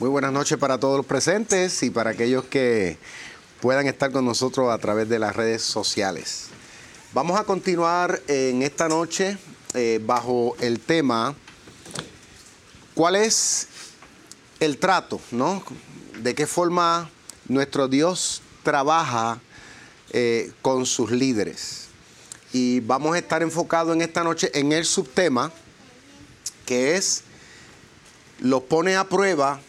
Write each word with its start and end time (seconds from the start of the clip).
Muy 0.00 0.08
buenas 0.10 0.32
noches 0.32 0.58
para 0.58 0.80
todos 0.80 0.96
los 0.96 1.06
presentes 1.06 1.80
y 1.84 1.90
para 1.90 2.10
aquellos 2.10 2.44
que 2.46 2.98
puedan 3.60 3.86
estar 3.86 4.10
con 4.10 4.24
nosotros 4.24 4.72
a 4.72 4.78
través 4.78 5.08
de 5.08 5.20
las 5.20 5.36
redes 5.36 5.62
sociales. 5.62 6.46
Vamos 7.12 7.38
a 7.38 7.44
continuar 7.44 8.20
en 8.26 8.62
esta 8.62 8.88
noche 8.88 9.38
eh, 9.72 10.00
bajo 10.04 10.56
el 10.58 10.80
tema 10.80 11.36
¿Cuál 12.94 13.14
es 13.14 13.68
el 14.58 14.78
trato, 14.78 15.20
no? 15.30 15.62
¿De 16.18 16.34
qué 16.34 16.48
forma 16.48 17.08
nuestro 17.46 17.86
Dios 17.86 18.42
trabaja 18.64 19.40
eh, 20.10 20.50
con 20.60 20.86
sus 20.86 21.12
líderes? 21.12 21.86
Y 22.52 22.80
vamos 22.80 23.14
a 23.14 23.18
estar 23.18 23.44
enfocados 23.44 23.94
en 23.94 24.02
esta 24.02 24.24
noche 24.24 24.50
en 24.54 24.72
el 24.72 24.86
subtema 24.86 25.52
que 26.66 26.96
es 26.96 27.22
los 28.40 28.62
pone 28.62 28.96
a 28.96 29.04
prueba 29.04 29.60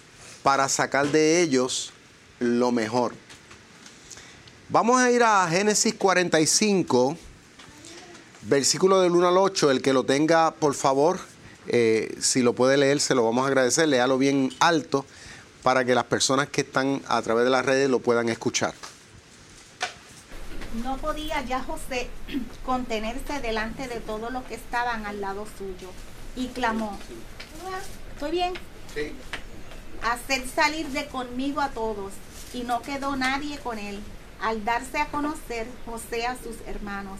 para 0.45 0.69
sacar 0.69 1.07
de 1.07 1.41
ellos 1.41 1.91
lo 2.37 2.71
mejor. 2.71 3.15
Vamos 4.69 5.01
a 5.01 5.09
ir 5.09 5.23
a 5.23 5.47
Génesis 5.49 5.95
45, 5.95 7.17
versículo 8.43 9.01
del 9.01 9.13
1 9.13 9.27
al 9.27 9.37
8. 9.39 9.71
El 9.71 9.81
que 9.81 9.91
lo 9.91 10.03
tenga, 10.03 10.51
por 10.51 10.75
favor, 10.75 11.19
eh, 11.67 12.15
si 12.21 12.43
lo 12.43 12.53
puede 12.53 12.77
leer, 12.77 12.99
se 12.99 13.15
lo 13.15 13.23
vamos 13.23 13.43
a 13.43 13.47
agradecer. 13.47 13.87
Léalo 13.87 14.19
bien 14.19 14.53
alto 14.59 15.03
para 15.63 15.83
que 15.83 15.95
las 15.95 16.03
personas 16.03 16.47
que 16.47 16.61
están 16.61 17.01
a 17.07 17.19
través 17.23 17.43
de 17.43 17.49
las 17.49 17.65
redes 17.65 17.89
lo 17.89 17.97
puedan 17.97 18.29
escuchar. 18.29 18.75
No 20.83 20.97
podía 20.97 21.43
ya 21.45 21.63
José 21.63 22.07
contenerse 22.67 23.39
delante 23.41 23.87
de 23.87 23.99
todos 23.99 24.31
los 24.31 24.43
que 24.43 24.53
estaban 24.53 25.07
al 25.07 25.21
lado 25.21 25.47
suyo 25.57 25.89
y 26.35 26.49
clamó, 26.49 26.99
¿estoy 28.13 28.29
bien? 28.29 28.53
Sí 28.93 29.11
hacer 30.13 30.47
salir 30.47 30.87
de 30.89 31.05
conmigo 31.07 31.61
a 31.61 31.69
todos, 31.69 32.13
y 32.53 32.63
no 32.63 32.81
quedó 32.81 33.15
nadie 33.15 33.57
con 33.59 33.79
él, 33.79 33.99
al 34.41 34.63
darse 34.63 34.99
a 34.99 35.07
conocer 35.07 35.67
José 35.85 36.25
a 36.25 36.35
sus 36.35 36.55
hermanos. 36.67 37.19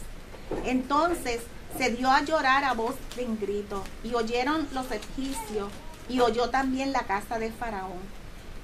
Entonces 0.64 1.40
se 1.76 1.90
dio 1.90 2.10
a 2.10 2.22
llorar 2.22 2.64
a 2.64 2.74
voz 2.74 2.94
de 3.16 3.26
grito, 3.40 3.82
y 4.04 4.14
oyeron 4.14 4.68
los 4.72 4.86
egipcios, 4.90 5.70
y 6.08 6.20
oyó 6.20 6.50
también 6.50 6.92
la 6.92 7.02
casa 7.02 7.38
de 7.38 7.50
Faraón. 7.50 8.00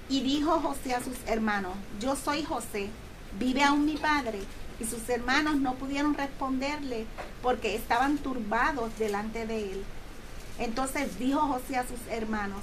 Y 0.09 0.21
dijo 0.21 0.61
José 0.61 0.95
a 0.95 1.03
sus 1.03 1.17
hermanos, 1.27 1.75
yo 2.01 2.17
soy 2.17 2.45
José, 2.45 2.91
¿vive 3.39 3.65
aún 3.65 3.87
mi 3.87 3.97
padre? 3.97 4.41
Y 4.79 4.85
sus 4.85 5.09
hermanos 5.09 5.57
no 5.57 5.75
pudieron 5.75 6.15
responderle 6.15 7.07
porque 7.43 7.75
estaban 7.75 8.19
turbados 8.19 8.97
delante 8.99 9.47
de 9.47 9.73
él. 9.73 9.85
Entonces 10.59 11.19
dijo 11.19 11.41
José 11.41 11.77
a 11.77 11.87
sus 11.87 12.01
hermanos, 12.11 12.61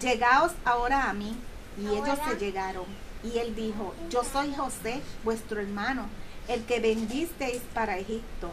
llegaos 0.00 0.52
ahora 0.64 1.08
a 1.08 1.12
mí. 1.12 1.36
Y 1.78 1.86
ellos 1.86 2.18
se 2.28 2.36
llegaron. 2.36 2.86
Y 3.22 3.38
él 3.38 3.54
dijo, 3.54 3.94
yo 4.10 4.24
soy 4.24 4.52
José, 4.54 5.00
vuestro 5.24 5.60
hermano, 5.60 6.08
el 6.48 6.64
que 6.64 6.80
vendisteis 6.80 7.62
para 7.72 7.98
Egipto. 7.98 8.50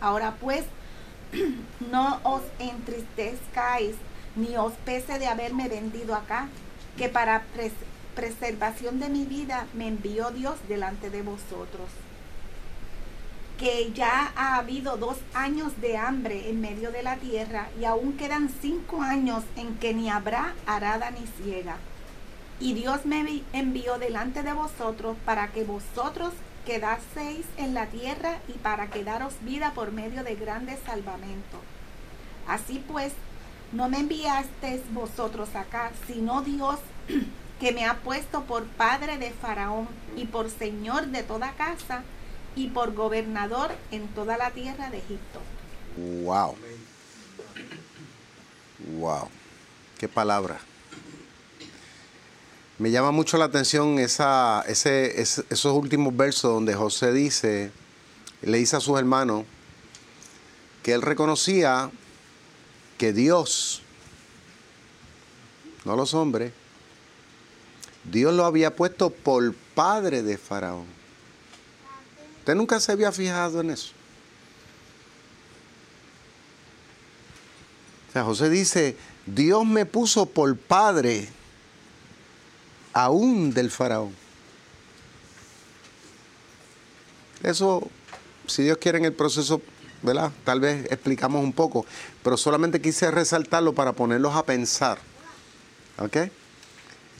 Ahora 0.00 0.34
pues, 0.40 0.64
no 1.90 2.20
os 2.22 2.42
entristezcáis, 2.58 3.96
ni 4.36 4.56
os 4.56 4.72
pese 4.84 5.18
de 5.18 5.26
haberme 5.26 5.68
vendido 5.68 6.14
acá, 6.14 6.48
que 6.98 7.08
para 7.08 7.44
preservación 8.14 9.00
de 9.00 9.08
mi 9.08 9.24
vida 9.24 9.66
me 9.74 9.88
envió 9.88 10.30
Dios 10.30 10.56
delante 10.68 11.10
de 11.10 11.22
vosotros 11.22 11.88
que 13.58 13.92
ya 13.92 14.32
ha 14.36 14.56
habido 14.56 14.96
dos 14.96 15.16
años 15.32 15.80
de 15.80 15.96
hambre 15.96 16.50
en 16.50 16.60
medio 16.60 16.90
de 16.90 17.02
la 17.02 17.16
tierra 17.16 17.68
y 17.80 17.84
aún 17.84 18.16
quedan 18.16 18.50
cinco 18.60 19.02
años 19.02 19.44
en 19.56 19.76
que 19.76 19.94
ni 19.94 20.10
habrá 20.10 20.54
arada 20.66 21.10
ni 21.10 21.26
ciega. 21.26 21.76
Y 22.60 22.74
Dios 22.74 23.04
me 23.04 23.42
envió 23.52 23.98
delante 23.98 24.42
de 24.42 24.52
vosotros 24.52 25.16
para 25.24 25.48
que 25.48 25.64
vosotros 25.64 26.32
quedaseis 26.64 27.46
en 27.56 27.74
la 27.74 27.86
tierra 27.86 28.38
y 28.48 28.52
para 28.52 28.88
que 28.88 29.04
daros 29.04 29.34
vida 29.42 29.72
por 29.74 29.92
medio 29.92 30.24
de 30.24 30.34
grandes 30.34 30.78
salvamento. 30.86 31.60
Así 32.46 32.82
pues, 32.86 33.12
no 33.72 33.88
me 33.88 33.98
enviasteis 33.98 34.82
vosotros 34.92 35.54
acá, 35.54 35.92
sino 36.06 36.42
Dios 36.42 36.78
que 37.60 37.72
me 37.72 37.86
ha 37.86 37.98
puesto 37.98 38.42
por 38.44 38.64
padre 38.64 39.18
de 39.18 39.30
Faraón 39.30 39.88
y 40.16 40.26
por 40.26 40.50
señor 40.50 41.06
de 41.06 41.22
toda 41.22 41.52
casa, 41.52 42.02
y 42.56 42.68
por 42.68 42.94
gobernador 42.94 43.72
en 43.90 44.08
toda 44.08 44.36
la 44.36 44.50
tierra 44.50 44.90
de 44.90 44.98
Egipto. 44.98 45.40
Wow. 46.24 46.56
Wow. 48.98 49.28
Qué 49.98 50.08
palabra. 50.08 50.58
Me 52.78 52.90
llama 52.90 53.12
mucho 53.12 53.38
la 53.38 53.44
atención 53.44 53.98
esa, 53.98 54.64
ese, 54.66 55.20
esos 55.20 55.66
últimos 55.66 56.16
versos 56.16 56.52
donde 56.52 56.74
José 56.74 57.12
dice, 57.12 57.70
le 58.42 58.58
dice 58.58 58.76
a 58.76 58.80
sus 58.80 58.98
hermanos 58.98 59.44
que 60.82 60.92
él 60.92 61.02
reconocía 61.02 61.90
que 62.98 63.12
Dios, 63.12 63.82
no 65.84 65.94
los 65.94 66.14
hombres, 66.14 66.52
Dios 68.10 68.34
lo 68.34 68.44
había 68.44 68.74
puesto 68.74 69.10
por 69.10 69.54
padre 69.74 70.22
de 70.22 70.36
Faraón. 70.36 70.86
¿Usted 72.44 72.56
nunca 72.56 72.78
se 72.78 72.92
había 72.92 73.10
fijado 73.10 73.62
en 73.62 73.70
eso? 73.70 73.92
O 78.10 78.12
sea, 78.12 78.22
José 78.22 78.50
dice, 78.50 78.98
Dios 79.24 79.64
me 79.64 79.86
puso 79.86 80.26
por 80.26 80.54
padre 80.58 81.26
aún 82.92 83.54
del 83.54 83.70
faraón. 83.70 84.14
Eso, 87.42 87.88
si 88.46 88.64
Dios 88.64 88.76
quiere 88.76 88.98
en 88.98 89.06
el 89.06 89.14
proceso, 89.14 89.62
¿verdad? 90.02 90.30
Tal 90.44 90.60
vez 90.60 90.84
explicamos 90.92 91.42
un 91.42 91.54
poco, 91.54 91.86
pero 92.22 92.36
solamente 92.36 92.78
quise 92.78 93.10
resaltarlo 93.10 93.72
para 93.72 93.94
ponerlos 93.94 94.36
a 94.36 94.44
pensar. 94.44 94.98
¿Ok? 95.96 96.18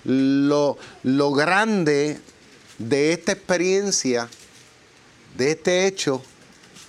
Lo, 0.05 0.77
lo 1.03 1.33
grande 1.33 2.21
de 2.77 3.15
esta 3.15 3.33
experiencia 3.33 4.29
de 5.35 5.51
este 5.51 5.87
hecho 5.87 6.23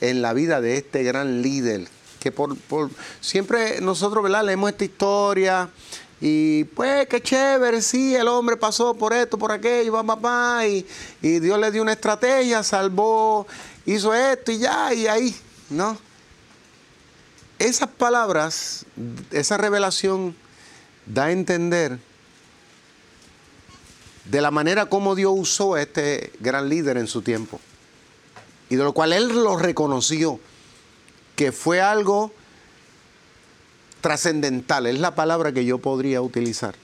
en 0.02 0.22
la 0.22 0.34
vida 0.34 0.62
de 0.62 0.78
este 0.78 1.04
gran 1.04 1.42
líder. 1.42 1.88
Que 2.20 2.32
por, 2.32 2.56
siempre 3.22 3.82
nosotros 3.82 4.24
¿verdad? 4.24 4.44
leemos 4.44 4.72
esta 4.72 4.86
historia 4.86 5.70
y 6.22 6.64
pues 6.64 7.08
qué 7.08 7.22
chévere, 7.22 7.82
sí, 7.82 8.16
el 8.16 8.28
hombre 8.28 8.58
pasó 8.58 8.96
por 8.96 9.14
esto, 9.14 9.38
por 9.38 9.52
aquello, 9.52 9.92
papá, 9.92 10.16
papá, 10.16 10.66
y, 10.66 10.86
y 11.22 11.40
Dios 11.40 11.60
le 11.60 11.72
dio 11.72 11.82
una 11.82 11.92
estrategia, 11.92 12.64
salvó, 12.64 13.46
hizo 13.86 14.14
esto 14.14 14.52
y 14.52 14.60
ya, 14.60 14.94
y 14.94 15.08
ahí, 15.08 15.36
¿no? 15.70 15.98
Esas 17.60 17.90
palabras, 17.90 18.86
esa 19.32 19.58
revelación 19.58 20.36
da 21.06 21.26
a 21.26 21.32
entender 21.32 22.00
de 24.24 24.42
la 24.42 24.52
manera 24.52 24.88
como 24.88 25.16
Dios 25.16 25.34
usó 25.36 25.76
a 25.76 25.82
este 25.82 26.32
gran 26.40 26.70
líder 26.70 26.98
en 26.98 27.08
su 27.08 27.22
tiempo 27.22 27.60
y 28.70 28.76
de 28.76 28.84
lo 28.84 28.94
cual 28.94 29.14
él 29.14 29.28
lo 29.28 29.58
reconoció, 29.58 30.40
que 31.36 31.52
fue 31.52 31.82
algo 31.82 32.32
trascendental, 34.02 34.86
es 34.88 35.00
la 35.00 35.16
palabra 35.16 35.52
que 35.52 35.66
yo 35.66 35.80
podría 35.80 36.22
utilizar, 36.22 36.76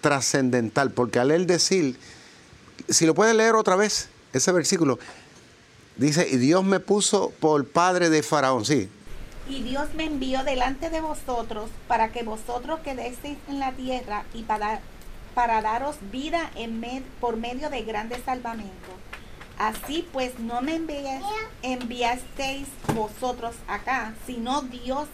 trascendental, 0.00 0.90
porque 0.90 1.18
al 1.18 1.30
él 1.30 1.46
decir, 1.46 1.98
si 2.88 3.06
lo 3.06 3.14
puede 3.14 3.34
leer 3.34 3.54
otra 3.54 3.76
vez, 3.76 4.08
ese 4.32 4.52
versículo, 4.52 4.98
dice, 5.96 6.26
y 6.30 6.36
Dios 6.36 6.64
me 6.64 6.80
puso 6.80 7.30
por 7.40 7.66
padre 7.66 8.10
de 8.10 8.22
Faraón, 8.22 8.64
sí. 8.64 8.88
Y 9.48 9.62
Dios 9.62 9.88
me 9.94 10.04
envió 10.04 10.44
delante 10.44 10.90
de 10.90 11.00
vosotros 11.00 11.70
para 11.88 12.12
que 12.12 12.22
vosotros 12.22 12.80
quedéis 12.80 13.18
en 13.48 13.58
la 13.58 13.72
tierra 13.72 14.24
y 14.32 14.42
para, 14.44 14.80
daros 15.34 15.96
vida 16.12 16.50
por 17.20 17.36
medio 17.36 17.70
de 17.70 17.82
grandes 17.82 18.20
salvamentos 18.24 18.99
Así 19.60 20.08
pues 20.10 20.38
no 20.38 20.62
me 20.62 20.80
enviasteis 21.60 22.66
vosotros 22.94 23.54
acá, 23.68 24.14
sino 24.26 24.62
Dios 24.62 25.06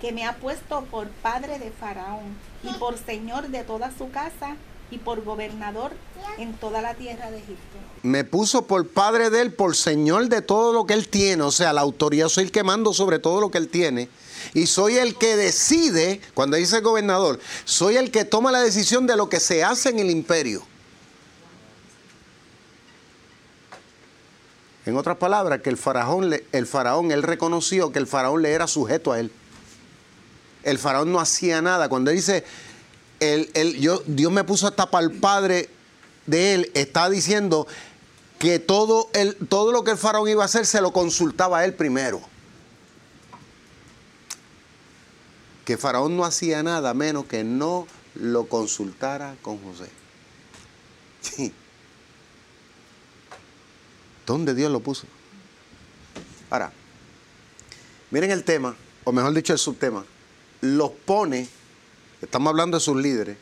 que 0.00 0.10
me 0.10 0.24
ha 0.24 0.34
puesto 0.38 0.82
por 0.90 1.06
padre 1.08 1.60
de 1.60 1.70
Faraón 1.70 2.36
y 2.64 2.72
por 2.80 2.98
señor 2.98 3.46
de 3.46 3.62
toda 3.62 3.92
su 3.96 4.10
casa 4.10 4.56
y 4.90 4.98
por 4.98 5.22
gobernador 5.22 5.92
en 6.36 6.54
toda 6.54 6.82
la 6.82 6.94
tierra 6.94 7.30
de 7.30 7.38
Egipto. 7.38 7.78
Me 8.02 8.24
puso 8.24 8.66
por 8.66 8.88
padre 8.88 9.30
de 9.30 9.42
él, 9.42 9.52
por 9.52 9.76
señor 9.76 10.28
de 10.28 10.42
todo 10.42 10.72
lo 10.72 10.84
que 10.84 10.94
él 10.94 11.06
tiene, 11.06 11.44
o 11.44 11.52
sea, 11.52 11.72
la 11.72 11.82
autoridad, 11.82 12.28
soy 12.28 12.42
el 12.42 12.50
que 12.50 12.64
mando 12.64 12.92
sobre 12.92 13.20
todo 13.20 13.40
lo 13.40 13.52
que 13.52 13.58
él 13.58 13.68
tiene. 13.68 14.08
Y 14.52 14.66
soy 14.66 14.96
el 14.96 15.14
que 15.14 15.36
decide, 15.36 16.20
cuando 16.34 16.56
dice 16.56 16.80
gobernador, 16.80 17.38
soy 17.64 17.98
el 17.98 18.10
que 18.10 18.24
toma 18.24 18.50
la 18.50 18.62
decisión 18.62 19.06
de 19.06 19.16
lo 19.16 19.28
que 19.28 19.38
se 19.38 19.62
hace 19.62 19.90
en 19.90 20.00
el 20.00 20.10
imperio. 20.10 20.64
En 24.86 24.96
otras 24.96 25.16
palabras, 25.16 25.60
que 25.62 25.70
el 25.70 25.76
faraón, 25.76 26.32
el 26.52 26.66
faraón, 26.66 27.10
él 27.10 27.24
reconoció 27.24 27.90
que 27.90 27.98
el 27.98 28.06
faraón 28.06 28.40
le 28.42 28.52
era 28.52 28.68
sujeto 28.68 29.12
a 29.12 29.18
él. 29.18 29.32
El 30.62 30.78
faraón 30.78 31.10
no 31.10 31.18
hacía 31.18 31.60
nada. 31.60 31.88
Cuando 31.88 32.12
él 32.12 32.16
dice, 32.16 32.44
yo, 33.78 34.02
Dios 34.06 34.30
me 34.30 34.44
puso 34.44 34.68
hasta 34.68 34.88
para 34.88 35.04
el 35.04 35.12
padre 35.18 35.68
de 36.26 36.54
él, 36.54 36.70
está 36.74 37.10
diciendo 37.10 37.66
que 38.38 38.60
todo, 38.60 39.08
el, 39.12 39.34
todo 39.48 39.72
lo 39.72 39.82
que 39.82 39.90
el 39.90 39.98
faraón 39.98 40.28
iba 40.28 40.42
a 40.42 40.46
hacer 40.46 40.64
se 40.66 40.80
lo 40.80 40.92
consultaba 40.92 41.58
a 41.58 41.64
él 41.64 41.74
primero. 41.74 42.20
Que 45.64 45.76
faraón 45.76 46.16
no 46.16 46.24
hacía 46.24 46.62
nada 46.62 46.94
menos 46.94 47.24
que 47.24 47.42
no 47.42 47.88
lo 48.14 48.46
consultara 48.46 49.34
con 49.42 49.58
José. 49.64 49.90
¿Dónde 54.26 54.54
Dios 54.54 54.70
lo 54.72 54.80
puso? 54.80 55.06
Ahora, 56.50 56.72
miren 58.10 58.32
el 58.32 58.42
tema, 58.44 58.76
o 59.04 59.12
mejor 59.12 59.32
dicho 59.32 59.52
el 59.52 59.58
subtema. 59.58 60.04
Los 60.60 60.90
pone, 60.90 61.48
estamos 62.20 62.50
hablando 62.50 62.76
de 62.76 62.80
sus 62.80 62.96
líderes, 62.96 63.38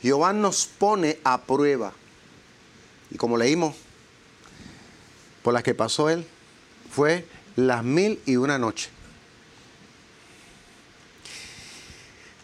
Jehová 0.00 0.32
nos 0.32 0.66
pone 0.66 1.18
a 1.24 1.42
prueba. 1.42 1.92
Y 3.10 3.16
como 3.16 3.36
leímos, 3.36 3.74
por 5.42 5.54
las 5.54 5.64
que 5.64 5.74
pasó 5.74 6.08
él, 6.08 6.24
fue 6.90 7.26
las 7.56 7.82
mil 7.82 8.20
y 8.26 8.36
una 8.36 8.58
noche. 8.58 8.90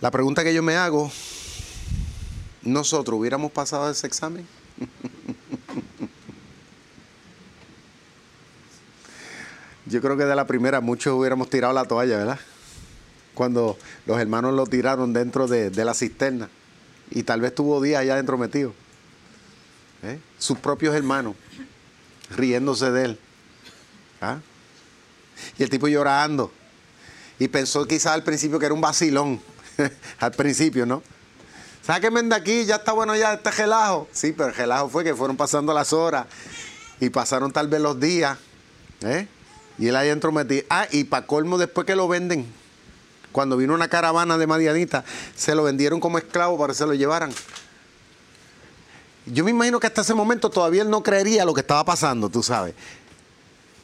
La 0.01 0.11
pregunta 0.11 0.43
que 0.43 0.53
yo 0.53 0.63
me 0.63 0.77
hago, 0.77 1.13
¿nosotros 2.63 3.19
hubiéramos 3.19 3.53
pasado 3.53 3.89
ese 3.89 4.07
examen? 4.07 4.47
yo 9.87 10.01
creo 10.01 10.17
que 10.17 10.25
de 10.25 10.35
la 10.35 10.47
primera 10.47 10.81
muchos 10.81 11.15
hubiéramos 11.15 11.51
tirado 11.51 11.73
la 11.75 11.85
toalla, 11.85 12.19
¿verdad? 12.19 12.41
Cuando 13.35 13.77
los 14.07 14.19
hermanos 14.19 14.55
lo 14.55 14.67
tiraron 14.67 15.13
dentro 15.13 15.47
de, 15.47 15.71
la 15.85 15.95
cisterna 15.95 16.49
y 17.11 17.23
tal 17.25 17.41
vez 17.41 17.55
tuvo 17.55 17.83
días 17.83 18.01
allá 18.01 18.17
dentro 18.17 18.39
metido. 18.39 18.73
¿Eh? 20.03 20.19
Sus 20.39 20.59
propios 20.59 20.95
hermanos 20.95 21.35
riéndose 22.31 22.91
de 22.91 23.05
él. 23.05 23.19
¿Ah? 24.21 24.39
Y 25.59 25.63
el 25.63 25.71
tipo 25.71 25.89
llorando. 25.89 26.53
Y 27.39 27.49
pensó 27.49 27.87
quizás 27.87 28.13
al 28.13 28.23
principio 28.23 28.59
que 28.59 28.67
era 28.67 28.75
un 28.75 28.81
vacilón. 28.81 29.41
al 30.21 30.33
principio, 30.33 30.87
¿no? 30.87 31.03
Sáquenme 31.83 32.23
de 32.23 32.35
aquí, 32.35 32.65
ya 32.65 32.77
está 32.77 32.93
bueno 32.93 33.15
ya 33.15 33.35
este 33.35 33.51
relajo. 33.51 34.09
Sí, 34.13 34.33
pero 34.33 34.49
el 34.49 34.55
relajo 34.55 34.89
fue 34.89 35.05
que 35.05 35.15
fueron 35.15 35.37
pasando 35.37 35.75
las 35.75 35.93
horas 35.93 36.27
y 37.01 37.11
pasaron 37.11 37.53
tal 37.53 37.69
vez 37.69 37.81
los 37.81 37.99
días. 38.01 38.39
¿eh? 39.03 39.29
Y 39.79 39.89
él 39.89 39.97
ahí 39.97 40.09
entró 40.09 40.33
metido. 40.33 40.65
Ah, 40.71 40.87
y 40.91 41.05
para 41.05 41.27
colmo 41.27 41.59
después 41.59 41.87
que 41.87 41.97
lo 41.97 42.09
venden, 42.09 42.47
cuando 43.33 43.57
vino 43.57 43.75
una 43.75 43.89
caravana 43.89 44.39
de 44.39 44.47
Madianita, 44.47 45.05
se 45.35 45.55
lo 45.55 45.65
vendieron 45.65 46.01
como 46.01 46.19
esclavo 46.19 46.57
para 46.59 46.73
que 46.73 46.79
se 46.79 46.87
lo 46.87 46.95
llevaran. 46.95 47.33
Yo 49.27 49.45
me 49.45 49.51
imagino 49.51 49.81
que 49.81 49.87
hasta 49.87 50.03
ese 50.03 50.15
momento 50.15 50.51
todavía 50.51 50.83
él 50.83 50.91
no 50.91 51.03
creería 51.03 51.45
lo 51.45 51.55
que 51.55 51.63
estaba 51.63 51.85
pasando, 51.85 52.29
tú 52.29 52.43
sabes. 52.43 52.75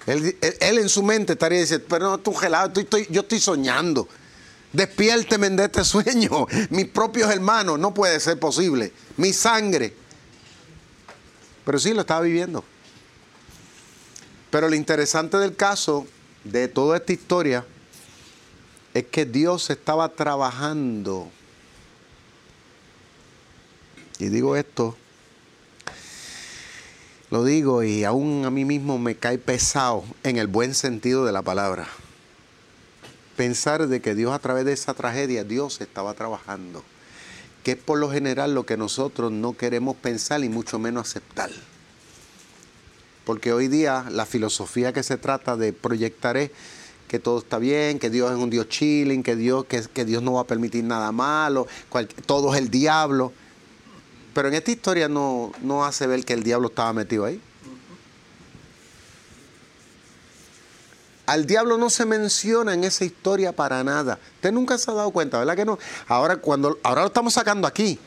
Él, 0.07 0.37
en 0.61 0.89
su 0.89 1.03
mente 1.03 1.33
estaría 1.33 1.61
diciendo, 1.61 1.87
pero 1.89 2.11
no, 2.11 2.19
tú 2.19 2.35
gelado, 2.35 2.73
yo 3.09 3.21
estoy 3.21 3.41
soñando. 3.41 4.09
Despiérteme 4.73 5.51
de 5.51 5.65
este 5.65 5.85
sueño. 5.85 6.47
Mis 6.71 6.87
propios 6.87 7.31
hermanos, 7.31 7.79
no 7.79 7.93
puede 7.93 8.21
ser 8.21 8.39
posible. 8.39 8.93
Mi 9.17 9.33
sangre. 9.33 9.95
Pero 11.65 11.79
sí 11.79 11.93
lo 11.93 12.03
estaba 12.03 12.21
viviendo. 12.21 12.65
Pero 14.51 14.69
lo 14.69 14.75
interesante 14.75 15.37
del 15.39 15.55
caso, 15.55 16.07
de 16.45 16.69
toda 16.69 16.97
esta 16.97 17.13
historia, 17.13 17.65
es 18.95 19.05
que 19.07 19.25
Dios 19.25 19.71
estaba 19.71 20.09
trabajando. 20.09 21.29
Y 24.19 24.29
digo 24.29 24.57
esto, 24.57 24.97
lo 27.31 27.45
digo 27.45 27.85
y 27.85 28.03
aún 28.05 28.45
a 28.45 28.51
mí 28.51 28.65
mismo 28.65 28.99
me 28.99 29.15
cae 29.15 29.39
pesado 29.39 30.05
en 30.25 30.37
el 30.37 30.49
buen 30.49 30.75
sentido 30.75 31.25
de 31.25 31.33
la 31.33 31.43
palabra. 31.43 31.87
Pensar 33.37 33.87
de 33.87 34.03
que 34.03 34.17
Dios 34.17 34.33
a 34.33 34.41
través 34.41 34.65
de 34.65 34.73
esa 34.73 34.95
tragedia, 34.95 35.45
Dios 35.45 35.81
estaba 35.81 36.13
trabajando. 36.15 36.83
Que 37.63 37.73
es 37.73 37.77
por 37.79 37.99
lo 37.99 38.11
general 38.11 38.55
lo 38.55 38.67
que 38.67 38.77
nosotros 38.77 39.31
no 39.31 39.57
queremos 39.57 39.97
pensar 39.97 40.43
y 40.43 40.49
mucho 40.49 40.79
menos 40.79 41.09
aceptar. 41.09 41.51
Porque 43.25 43.53
hoy 43.53 43.69
día 43.69 44.07
la 44.11 44.27
filosofía 44.27 44.93
que 44.93 45.03
se 45.03 45.17
trata 45.17 45.57
de 45.57 45.73
proyectar 45.73 46.37
es 46.37 46.51
que 47.09 47.19
todo 47.19 47.41
está 47.41 47.59
bien, 47.59 47.99
que 47.99 48.09
Dios 48.09 48.31
es 48.31 48.39
un 48.39 48.51
Dios 48.51 48.69
chilling, 48.69 49.23
que 49.23 49.35
Dios, 49.35 49.65
que, 49.67 50.05
Dios 50.05 50.23
no 50.23 50.35
va 50.35 50.43
a 50.43 50.47
permitir 50.47 50.85
nada 50.85 51.11
malo, 51.11 51.67
todo 52.25 52.55
es 52.55 52.61
el 52.61 52.71
diablo. 52.71 53.33
Pero 54.33 54.49
en 54.49 54.55
esta 54.55 54.71
historia 54.71 55.09
no, 55.09 55.51
no 55.61 55.85
hace 55.85 56.07
ver 56.07 56.25
que 56.25 56.35
el 56.35 56.45
diablo 56.45 56.69
estaba 56.69 56.93
metido 56.93 57.25
ahí. 57.25 57.41
Al 61.27 61.47
diablo 61.47 61.79
no 61.79 61.91
se 61.91 62.07
menciona 62.07 62.75
en 62.75 62.85
esa 62.85 63.05
historia 63.05 63.53
para 63.53 63.85
nada. 63.85 64.19
Usted 64.37 64.53
nunca 64.53 64.79
se 64.79 64.91
ha 64.91 64.95
dado 64.95 65.11
cuenta, 65.11 65.39
¿verdad 65.39 65.57
que 65.57 65.65
no? 65.65 65.79
Ahora, 66.09 66.37
cuando, 66.37 66.79
ahora 66.83 67.03
lo 67.03 67.07
estamos 67.09 67.35
sacando 67.35 67.67
aquí. 67.67 67.99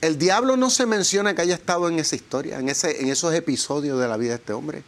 El 0.00 0.18
diablo 0.18 0.56
no 0.56 0.70
se 0.70 0.86
menciona 0.86 1.34
que 1.34 1.42
haya 1.42 1.54
estado 1.54 1.88
en 1.88 1.98
esa 1.98 2.16
historia, 2.16 2.58
en, 2.58 2.68
ese, 2.68 3.00
en 3.00 3.08
esos 3.08 3.32
episodios 3.34 3.98
de 3.98 4.08
la 4.08 4.16
vida 4.16 4.30
de 4.30 4.36
este 4.36 4.52
hombre. 4.52 4.82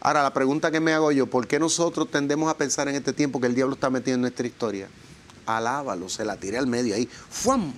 Ahora, 0.00 0.22
la 0.22 0.32
pregunta 0.32 0.70
que 0.70 0.80
me 0.80 0.92
hago 0.92 1.10
yo, 1.12 1.26
¿por 1.26 1.46
qué 1.46 1.58
nosotros 1.58 2.10
tendemos 2.10 2.50
a 2.50 2.56
pensar 2.56 2.88
en 2.88 2.94
este 2.94 3.12
tiempo 3.12 3.40
que 3.40 3.46
el 3.46 3.54
diablo 3.54 3.74
está 3.74 3.90
metido 3.90 4.14
en 4.14 4.20
nuestra 4.20 4.46
historia? 4.46 4.88
Alábalo, 5.46 6.08
se 6.08 6.24
la 6.24 6.36
tiré 6.36 6.58
al 6.58 6.66
medio 6.66 6.94
ahí. 6.94 7.08
¡Fuam! 7.30 7.72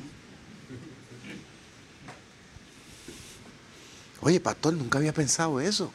Oye, 4.22 4.38
pastor, 4.40 4.74
nunca 4.74 4.98
había 4.98 5.14
pensado 5.14 5.60
eso. 5.60 5.90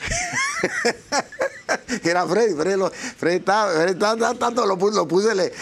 Era 2.02 2.26
Freddy, 2.26 2.54
Freddy, 2.54 2.76
lo, 2.76 2.90
Freddy 2.90 3.36
estaba, 3.36 3.72
Freddy 3.72 3.92
estaba, 3.92 4.34
tanto 4.34 4.66
lo, 4.66 4.76
puse, 4.78 4.96
lo 4.96 5.06
puse, 5.06 5.34
le, 5.34 5.52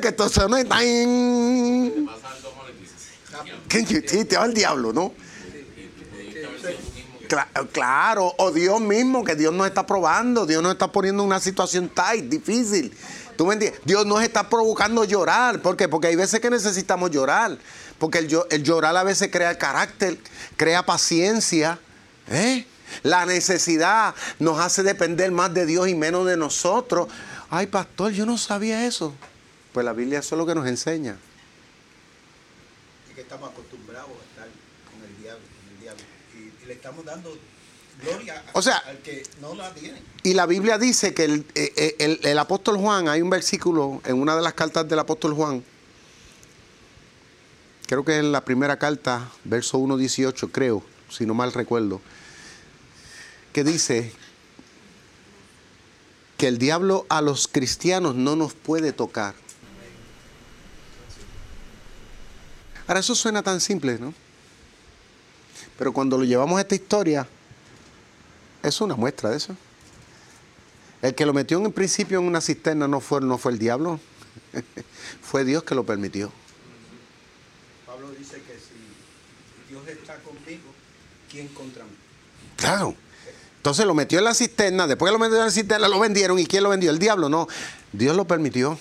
que 0.00 0.08
esto 0.08 0.28
sonó 0.28 0.58
y 0.58 0.64
tan... 0.64 2.08
Sí, 3.70 4.24
te 4.24 4.36
va 4.36 4.44
el 4.44 4.54
diablo, 4.54 4.92
¿no? 4.92 5.12
Claro, 7.72 8.32
o 8.38 8.50
Dios 8.52 8.80
mismo, 8.80 9.24
que 9.24 9.34
Dios 9.34 9.52
nos 9.52 9.66
está 9.66 9.86
probando, 9.86 10.46
Dios 10.46 10.62
nos 10.62 10.72
está 10.72 10.92
poniendo 10.92 11.22
en 11.22 11.28
una 11.28 11.40
situación 11.40 11.88
tight, 11.88 12.26
difícil. 12.26 12.96
¿Tú 13.36 13.46
me 13.46 13.54
entiendes? 13.54 13.80
Dios 13.84 14.06
nos 14.06 14.22
está 14.22 14.48
provocando 14.48 15.04
llorar. 15.04 15.60
¿Por 15.60 15.76
qué? 15.76 15.88
Porque 15.88 16.08
hay 16.08 16.16
veces 16.16 16.40
que 16.40 16.50
necesitamos 16.50 17.10
llorar. 17.10 17.58
Porque 17.98 18.18
el, 18.18 18.38
el 18.50 18.62
llorar 18.62 18.96
a 18.96 19.02
veces 19.02 19.28
crea 19.32 19.58
carácter, 19.58 20.18
crea 20.56 20.84
paciencia. 20.84 21.78
¿eh? 22.30 22.66
La 23.02 23.26
necesidad 23.26 24.14
nos 24.38 24.58
hace 24.58 24.82
depender 24.82 25.30
más 25.30 25.52
de 25.54 25.66
Dios 25.66 25.88
y 25.88 25.94
menos 25.94 26.26
de 26.26 26.36
nosotros. 26.36 27.08
Ay, 27.50 27.66
pastor, 27.66 28.12
yo 28.12 28.26
no 28.26 28.38
sabía 28.38 28.86
eso. 28.86 29.14
Pues 29.72 29.84
la 29.84 29.92
Biblia 29.92 30.20
eso 30.20 30.34
es 30.34 30.38
lo 30.38 30.46
que 30.46 30.54
nos 30.54 30.66
enseña 30.66 31.16
que 33.14 33.20
estamos 33.20 33.50
acostumbrados 33.50 34.10
a 34.10 34.24
estar 34.24 34.48
con 34.90 35.08
el 35.08 35.22
diablo, 35.22 36.04
Y, 36.34 36.66
le 36.66 36.72
estamos 36.72 37.04
dando 37.04 37.36
gloria 38.02 38.42
al 38.52 38.98
que 38.98 39.22
no 39.40 39.54
la 39.54 39.72
tiene. 39.72 40.02
Y 40.24 40.34
la 40.34 40.46
Biblia 40.46 40.78
dice 40.78 41.14
que 41.14 41.24
el, 41.24 41.46
eh, 41.54 41.72
eh, 41.76 41.96
el, 42.00 42.20
el, 42.22 42.38
apóstol 42.38 42.76
Juan, 42.76 43.08
hay 43.08 43.22
un 43.22 43.30
versículo 43.30 44.02
en 44.04 44.20
una 44.20 44.34
de 44.34 44.42
las 44.42 44.54
cartas 44.54 44.88
del 44.88 44.98
apóstol 44.98 45.34
Juan, 45.34 45.64
creo 47.86 48.04
que 48.04 48.18
es 48.18 48.24
la 48.24 48.44
primera 48.44 48.78
carta, 48.78 49.30
verso 49.44 49.78
1.18, 49.78 50.50
creo, 50.50 50.82
si 51.08 51.24
no 51.24 51.34
mal 51.34 51.52
recuerdo, 51.52 52.00
que 53.54 53.64
dice 53.64 54.12
que 56.36 56.48
el 56.48 56.58
diablo 56.58 57.06
a 57.08 57.22
los 57.22 57.48
cristianos 57.48 58.14
no 58.14 58.36
nos 58.36 58.52
puede 58.52 58.92
tocar 58.92 59.34
Ahora, 62.86 63.00
eso 63.00 63.14
suena 63.14 63.42
tan 63.42 63.60
simple, 63.60 63.98
¿no? 63.98 64.12
Pero 65.78 65.92
cuando 65.92 66.18
lo 66.18 66.24
llevamos 66.24 66.58
a 66.58 66.60
esta 66.60 66.74
historia, 66.74 67.26
es 68.62 68.80
una 68.80 68.94
muestra 68.94 69.30
de 69.30 69.38
eso. 69.38 69.56
El 71.00 71.14
que 71.14 71.24
lo 71.24 71.32
metió 71.32 71.58
en 71.58 71.72
principio 71.72 72.18
en 72.18 72.26
una 72.26 72.40
cisterna 72.40 72.86
no 72.86 73.00
fue, 73.00 73.20
no 73.22 73.38
fue 73.38 73.52
el 73.52 73.58
diablo, 73.58 74.00
fue 75.22 75.44
Dios 75.44 75.64
que 75.64 75.74
lo 75.74 75.84
permitió. 75.84 76.30
Pablo 77.86 78.10
dice 78.10 78.36
que 78.42 78.54
si 78.54 79.70
Dios 79.70 79.86
está 79.88 80.18
conmigo, 80.18 80.64
¿quién 81.30 81.48
contra 81.48 81.84
mí? 81.84 81.90
Claro. 82.56 82.94
Entonces 83.64 83.86
lo 83.86 83.94
metió 83.94 84.18
en 84.18 84.24
la 84.24 84.34
cisterna, 84.34 84.86
después 84.86 85.10
que 85.10 85.14
lo 85.14 85.18
metió 85.18 85.38
en 85.38 85.46
la 85.46 85.50
cisterna, 85.50 85.88
lo 85.88 85.98
vendieron. 85.98 86.38
¿Y 86.38 86.44
quién 86.44 86.62
lo 86.62 86.68
vendió? 86.68 86.90
El 86.90 86.98
diablo, 86.98 87.30
no. 87.30 87.48
Dios 87.94 88.14
lo 88.14 88.26
permitió. 88.26 88.78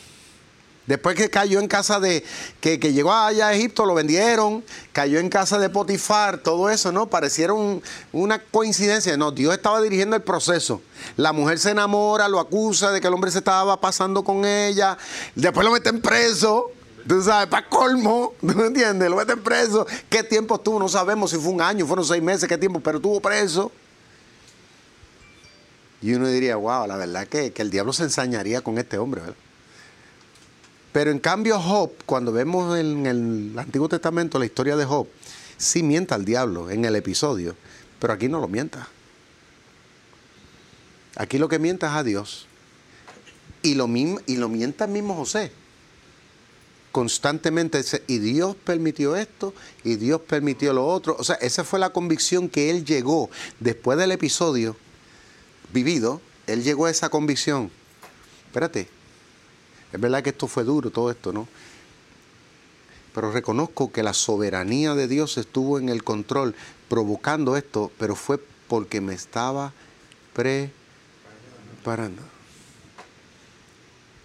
Después 0.87 1.15
que 1.15 1.29
cayó 1.29 1.61
en 1.61 1.69
casa 1.69 2.01
de, 2.01 2.21
que, 2.59 2.77
llegó 2.77 3.13
allá 3.13 3.47
a 3.47 3.53
Egipto, 3.53 3.85
lo 3.85 3.93
vendieron, 3.93 4.61
cayó 4.91 5.19
en 5.19 5.29
casa 5.29 5.57
de 5.57 5.69
Potifar, 5.69 6.39
todo 6.39 6.69
eso, 6.69 6.91
¿no? 6.91 7.07
Pareciera 7.07 7.53
una 8.11 8.39
coincidencia. 8.39 9.15
No, 9.15 9.31
Dios 9.31 9.53
estaba 9.53 9.81
dirigiendo 9.81 10.17
el 10.17 10.21
proceso. 10.21 10.81
La 11.15 11.31
mujer 11.31 11.59
se 11.59 11.71
enamora, 11.71 12.27
lo 12.27 12.41
acusa 12.41 12.91
de 12.91 12.99
que 12.99 13.07
el 13.07 13.13
hombre 13.13 13.31
se 13.31 13.37
estaba 13.37 13.79
pasando 13.79 14.21
con 14.25 14.43
ella, 14.43 14.97
después 15.33 15.63
lo 15.63 15.71
meten 15.71 16.01
preso. 16.01 16.71
Tú 17.07 17.21
sabes, 17.21 17.47
para 17.47 17.69
colmo, 17.69 18.33
¿tú 18.41 18.47
me 18.47 18.65
entiendes? 18.65 19.09
Lo 19.09 19.15
meten 19.15 19.41
preso. 19.41 19.87
¿Qué 20.09 20.23
tiempo 20.23 20.55
estuvo? 20.55 20.77
No 20.77 20.89
sabemos 20.89 21.31
si 21.31 21.37
fue 21.37 21.53
un 21.53 21.61
año, 21.61 21.87
fueron 21.87 22.03
seis 22.03 22.21
meses, 22.21 22.49
qué 22.49 22.57
tiempo, 22.57 22.81
pero 22.81 22.97
estuvo 22.97 23.21
preso. 23.21 23.71
Y 26.03 26.13
uno 26.13 26.27
diría, 26.27 26.57
wow, 26.57 26.85
la 26.85 26.97
verdad 26.97 27.25
que, 27.27 27.53
que 27.53 27.61
el 27.61 27.71
diablo 27.71 27.93
se 27.93 28.03
ensañaría 28.03 28.59
con 28.59 28.77
este 28.77 28.97
hombre, 28.97 29.21
¿verdad? 29.21 29.37
Pero 30.91 31.11
en 31.11 31.19
cambio 31.19 31.59
Job, 31.59 31.91
cuando 32.05 32.33
vemos 32.33 32.77
en 32.77 33.05
el 33.05 33.57
Antiguo 33.57 33.87
Testamento 33.87 34.37
la 34.37 34.45
historia 34.45 34.75
de 34.75 34.83
Job, 34.83 35.07
sí 35.57 35.81
mienta 35.81 36.15
al 36.15 36.25
diablo 36.25 36.69
en 36.69 36.83
el 36.83 36.97
episodio, 36.97 37.55
pero 37.99 38.13
aquí 38.13 38.27
no 38.27 38.41
lo 38.41 38.49
mienta. 38.49 38.87
Aquí 41.15 41.37
lo 41.37 41.47
que 41.47 41.57
mienta 41.57 41.87
es 41.87 41.93
a 41.93 42.03
Dios. 42.03 42.47
Y 43.61 43.75
lo, 43.75 43.87
y 43.87 44.35
lo 44.35 44.49
mienta 44.49 44.85
el 44.85 44.91
mismo 44.91 45.15
José. 45.15 45.53
Constantemente 46.91 47.77
dice, 47.77 48.03
y 48.07 48.17
Dios 48.17 48.57
permitió 48.57 49.15
esto, 49.15 49.53
y 49.85 49.95
Dios 49.95 50.19
permitió 50.19 50.73
lo 50.73 50.85
otro. 50.85 51.15
O 51.17 51.23
sea, 51.23 51.35
esa 51.35 51.63
fue 51.63 51.79
la 51.79 51.91
convicción 51.91 52.49
que 52.49 52.69
él 52.69 52.83
llegó 52.83 53.29
después 53.61 53.97
del 53.97 54.11
episodio 54.11 54.75
vivido. 55.73 56.21
Él 56.47 56.63
llegó 56.63 56.85
a 56.85 56.91
esa 56.91 57.09
convicción. 57.09 57.71
Espérate, 58.47 58.87
es 59.91 59.99
verdad 59.99 60.23
que 60.23 60.29
esto 60.29 60.47
fue 60.47 60.63
duro, 60.63 60.91
todo 60.91 61.11
esto, 61.11 61.33
¿no? 61.33 61.47
Pero 63.13 63.31
reconozco 63.31 63.91
que 63.91 64.03
la 64.03 64.13
soberanía 64.13 64.95
de 64.95 65.07
Dios 65.07 65.37
estuvo 65.37 65.77
en 65.79 65.89
el 65.89 66.03
control, 66.03 66.55
provocando 66.89 67.57
esto, 67.57 67.91
pero 67.99 68.15
fue 68.15 68.39
porque 68.67 69.01
me 69.01 69.13
estaba 69.13 69.73
preparando. 70.33 72.21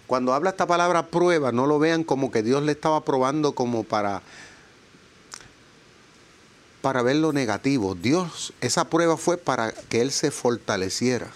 Cuando 0.07 0.33
habla 0.33 0.49
esta 0.49 0.65
palabra 0.65 1.05
prueba, 1.07 1.51
no 1.51 1.67
lo 1.67 1.77
vean 1.77 2.03
como 2.03 2.31
que 2.31 2.41
Dios 2.41 2.63
le 2.63 2.71
estaba 2.71 3.05
probando 3.05 3.53
como 3.53 3.83
para 3.83 4.23
para 6.81 7.01
ver 7.01 7.17
lo 7.17 7.33
negativo. 7.33 7.95
Dios, 7.95 8.53
esa 8.61 8.89
prueba 8.89 9.17
fue 9.17 9.37
para 9.37 9.71
que 9.71 10.01
Él 10.01 10.11
se 10.11 10.31
fortaleciera. 10.31 11.27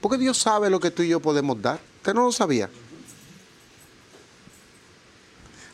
Porque 0.00 0.18
Dios 0.18 0.38
sabe 0.38 0.70
lo 0.70 0.80
que 0.80 0.90
tú 0.90 1.02
y 1.02 1.08
yo 1.08 1.20
podemos 1.20 1.60
dar. 1.60 1.80
Usted 1.98 2.14
no 2.14 2.24
lo 2.24 2.32
sabía. 2.32 2.68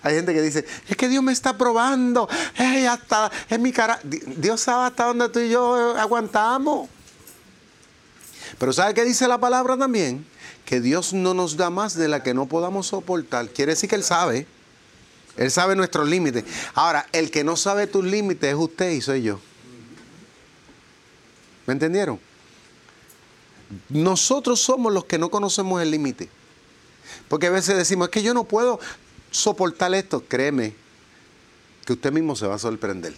Hay 0.03 0.15
gente 0.17 0.35
que 0.35 0.43
dice, 0.43 0.65
es 0.89 0.97
que 0.97 1.09
Dios 1.09 1.23
me 1.23 1.33
está 1.33 1.57
probando. 1.57 2.29
Hey, 2.55 2.87
hasta 2.87 3.31
en 3.49 3.63
mi 3.63 3.73
cara. 3.73 4.01
Dios 4.03 4.61
sabe 4.61 4.87
hasta 4.87 5.05
dónde 5.05 5.29
tú 5.29 5.39
y 5.39 5.51
yo 5.51 5.97
aguantamos. 5.97 6.89
Pero 8.59 8.73
¿sabe 8.73 8.95
qué 8.95 9.05
dice 9.05 9.29
la 9.29 9.39
palabra 9.39 9.77
también? 9.77 10.27
Que 10.65 10.81
Dios 10.81 11.13
no 11.13 11.35
nos 11.35 11.57
da 11.57 11.71
más 11.71 11.95
de 11.95 12.09
la 12.09 12.23
que 12.23 12.35
no 12.35 12.47
podamos 12.47 12.89
soportar. 12.89 13.49
Quiere 13.49 13.73
decir 13.73 13.89
que 13.89 13.97
Él 13.97 14.05
sabe. 14.05 14.47
Él 15.37 15.51
sabe 15.51 15.77
nuestros 15.77 16.09
límites. 16.09 16.45
Ahora, 16.75 17.07
el 17.13 17.31
que 17.31 17.45
no 17.45 17.57
sabe 17.57 17.87
tus 17.87 18.05
límites 18.05 18.51
es 18.51 18.57
usted 18.57 18.91
y 18.91 19.01
soy 19.01 19.23
yo. 19.23 19.41
¿Me 21.67 21.73
entendieron? 21.73 22.21
Nosotros 23.89 24.61
somos 24.61 24.93
los 24.93 25.05
que 25.07 25.19
no 25.19 25.31
conocemos 25.31 25.81
el 25.81 25.91
límite. 25.91 26.29
Porque 27.29 27.47
a 27.47 27.51
veces 27.51 27.77
decimos, 27.77 28.09
es 28.09 28.13
que 28.13 28.23
yo 28.23 28.35
no 28.35 28.45
puedo, 28.45 28.79
soportar 29.31 29.95
esto, 29.95 30.25
créeme 30.27 30.75
que 31.87 31.95
usted 31.95 32.13
mismo 32.13 32.37
se 32.37 32.47
va 32.47 32.57
a 32.57 32.59
sorprender. 32.59 33.15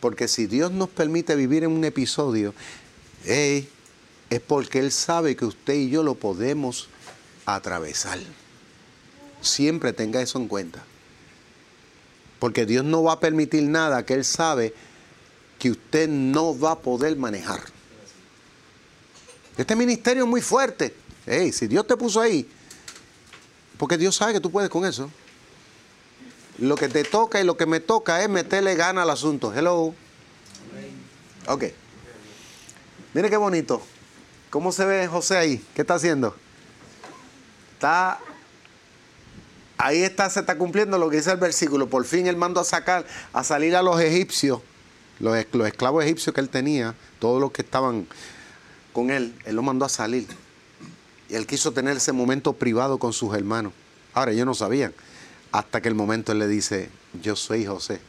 Porque 0.00 0.28
si 0.28 0.46
Dios 0.46 0.70
nos 0.70 0.88
permite 0.88 1.34
vivir 1.34 1.64
en 1.64 1.72
un 1.72 1.84
episodio, 1.84 2.54
es 3.24 3.66
porque 4.46 4.78
Él 4.78 4.92
sabe 4.92 5.36
que 5.36 5.44
usted 5.44 5.74
y 5.74 5.90
yo 5.90 6.02
lo 6.02 6.14
podemos 6.14 6.88
atravesar. 7.46 8.18
Siempre 9.40 9.92
tenga 9.92 10.22
eso 10.22 10.38
en 10.38 10.48
cuenta. 10.48 10.84
Porque 12.42 12.66
Dios 12.66 12.84
no 12.84 13.04
va 13.04 13.12
a 13.12 13.20
permitir 13.20 13.62
nada 13.62 14.04
que 14.04 14.14
Él 14.14 14.24
sabe 14.24 14.74
que 15.60 15.70
usted 15.70 16.08
no 16.08 16.58
va 16.58 16.72
a 16.72 16.78
poder 16.80 17.16
manejar. 17.16 17.60
Este 19.56 19.76
ministerio 19.76 20.24
es 20.24 20.28
muy 20.28 20.40
fuerte. 20.40 20.92
si 21.52 21.68
Dios 21.68 21.86
te 21.86 21.96
puso 21.96 22.20
ahí, 22.20 22.50
porque 23.78 23.96
Dios 23.96 24.16
sabe 24.16 24.32
que 24.32 24.40
tú 24.40 24.50
puedes 24.50 24.68
con 24.70 24.84
eso. 24.84 25.08
Lo 26.58 26.74
que 26.74 26.88
te 26.88 27.04
toca 27.04 27.40
y 27.40 27.44
lo 27.44 27.56
que 27.56 27.66
me 27.66 27.78
toca 27.78 28.20
es 28.24 28.28
meterle 28.28 28.74
gana 28.74 29.02
al 29.02 29.10
asunto. 29.10 29.54
Hello. 29.54 29.94
Ok. 31.46 31.64
Mire 33.14 33.30
qué 33.30 33.36
bonito. 33.36 33.80
¿Cómo 34.50 34.72
se 34.72 34.84
ve 34.84 35.06
José 35.06 35.36
ahí? 35.36 35.64
¿Qué 35.76 35.82
está 35.82 35.94
haciendo? 35.94 36.34
Está. 37.74 38.18
Ahí 39.82 40.04
está, 40.04 40.30
se 40.30 40.38
está 40.38 40.56
cumpliendo 40.56 40.96
lo 40.96 41.10
que 41.10 41.16
dice 41.16 41.32
el 41.32 41.38
versículo. 41.38 41.88
Por 41.88 42.04
fin 42.04 42.28
él 42.28 42.36
mandó 42.36 42.60
a 42.60 42.64
sacar, 42.64 43.04
a 43.32 43.42
salir 43.42 43.74
a 43.74 43.82
los 43.82 44.00
egipcios, 44.00 44.60
los, 45.18 45.36
esclavos 45.36 46.04
egipcios 46.04 46.32
que 46.32 46.40
él 46.40 46.48
tenía, 46.48 46.94
todos 47.18 47.40
los 47.40 47.50
que 47.50 47.62
estaban 47.62 48.06
con 48.92 49.10
él, 49.10 49.34
él 49.44 49.56
los 49.56 49.64
mandó 49.64 49.84
a 49.84 49.88
salir. 49.88 50.28
Y 51.28 51.34
él 51.34 51.48
quiso 51.48 51.72
tener 51.72 51.96
ese 51.96 52.12
momento 52.12 52.52
privado 52.52 52.98
con 52.98 53.12
sus 53.12 53.34
hermanos. 53.34 53.72
Ahora 54.14 54.30
ellos 54.30 54.46
no 54.46 54.54
sabían. 54.54 54.94
Hasta 55.50 55.80
que 55.80 55.88
el 55.88 55.96
momento 55.96 56.30
él 56.30 56.38
le 56.38 56.46
dice, 56.46 56.88
yo 57.20 57.34
soy 57.34 57.66
José. 57.66 58.00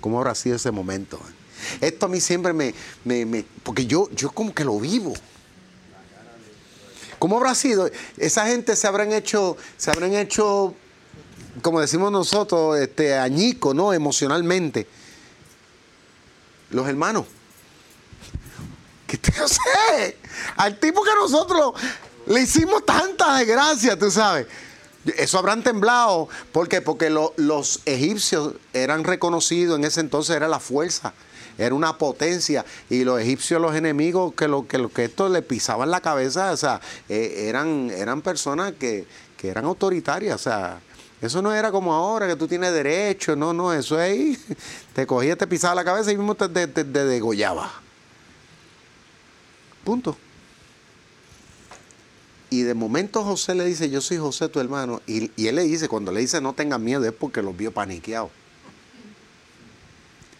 ¿Cómo 0.00 0.18
habrá 0.18 0.36
sido 0.36 0.54
ese 0.54 0.70
momento? 0.70 1.18
Esto 1.80 2.06
a 2.06 2.08
mí 2.08 2.20
siempre 2.20 2.52
me, 2.52 2.72
me, 3.04 3.44
porque 3.64 3.84
yo, 3.84 4.08
yo 4.12 4.30
como 4.30 4.54
que 4.54 4.64
lo 4.64 4.78
vivo. 4.78 5.12
¿Cómo 7.18 7.36
habrá 7.36 7.54
sido? 7.54 7.90
Esa 8.16 8.46
gente 8.46 8.76
se 8.76 8.86
habrán 8.86 9.12
hecho, 9.12 9.56
se 9.76 9.90
habrán 9.90 10.14
hecho, 10.14 10.74
como 11.62 11.80
decimos 11.80 12.12
nosotros, 12.12 12.78
este, 12.78 13.16
añico, 13.16 13.74
¿no? 13.74 13.92
Emocionalmente. 13.92 14.86
Los 16.70 16.86
hermanos. 16.88 17.26
¿Qué 19.06 19.16
te 19.16 19.32
sé? 19.48 20.16
Al 20.56 20.78
tipo 20.78 21.02
que 21.02 21.14
nosotros 21.14 21.72
le 22.26 22.42
hicimos 22.42 22.84
tanta 22.84 23.38
desgracia, 23.38 23.98
tú 23.98 24.10
sabes. 24.10 24.46
Eso 25.16 25.38
habrán 25.38 25.62
temblado. 25.62 26.28
¿Por 26.52 26.68
qué? 26.68 26.82
Porque 26.82 27.10
los 27.10 27.80
egipcios 27.86 28.54
eran 28.72 29.04
reconocidos 29.04 29.78
en 29.78 29.84
ese 29.84 30.00
entonces, 30.00 30.36
era 30.36 30.46
la 30.46 30.60
fuerza, 30.60 31.14
era 31.58 31.74
una 31.74 31.98
potencia. 31.98 32.64
Y 32.88 33.04
los 33.04 33.20
egipcios, 33.20 33.60
los 33.60 33.74
enemigos, 33.74 34.32
que 34.34 34.48
lo 34.48 34.66
que, 34.66 34.78
lo, 34.78 34.88
que 34.88 35.04
esto 35.04 35.28
le 35.28 35.42
pisaban 35.42 35.90
la 35.90 36.00
cabeza, 36.00 36.52
o 36.52 36.56
sea, 36.56 36.80
eh, 37.08 37.46
eran, 37.48 37.90
eran 37.90 38.22
personas 38.22 38.72
que, 38.78 39.06
eran 39.42 39.64
autoritarias. 39.66 40.34
O 40.36 40.38
sea, 40.38 40.80
eso 41.20 41.42
no 41.42 41.52
era 41.52 41.70
como 41.70 41.92
ahora 41.92 42.26
que 42.26 42.36
tú 42.36 42.48
tienes 42.48 42.72
derecho, 42.72 43.36
no, 43.36 43.52
no, 43.52 43.72
eso 43.72 44.00
es 44.00 44.10
ahí. 44.10 44.38
Te 44.94 45.06
cogía, 45.06 45.36
te 45.36 45.46
pisaba 45.46 45.74
la 45.74 45.84
cabeza 45.84 46.10
y 46.10 46.16
mismo 46.16 46.34
te, 46.34 46.48
te 46.48 46.84
degollaba. 46.84 47.70
Punto. 49.84 50.16
Y 52.50 52.62
de 52.62 52.74
momento 52.74 53.22
José 53.24 53.54
le 53.54 53.64
dice, 53.64 53.90
yo 53.90 54.00
soy 54.00 54.16
José 54.16 54.48
tu 54.48 54.60
hermano. 54.60 55.02
Y, 55.06 55.30
él 55.46 55.56
le 55.56 55.62
dice, 55.64 55.88
cuando 55.88 56.12
le 56.12 56.20
dice 56.20 56.40
no 56.40 56.54
tenga 56.54 56.78
miedo 56.78 57.04
es 57.04 57.12
porque 57.12 57.42
los 57.42 57.56
vio 57.56 57.72
paniqueados. 57.72 58.30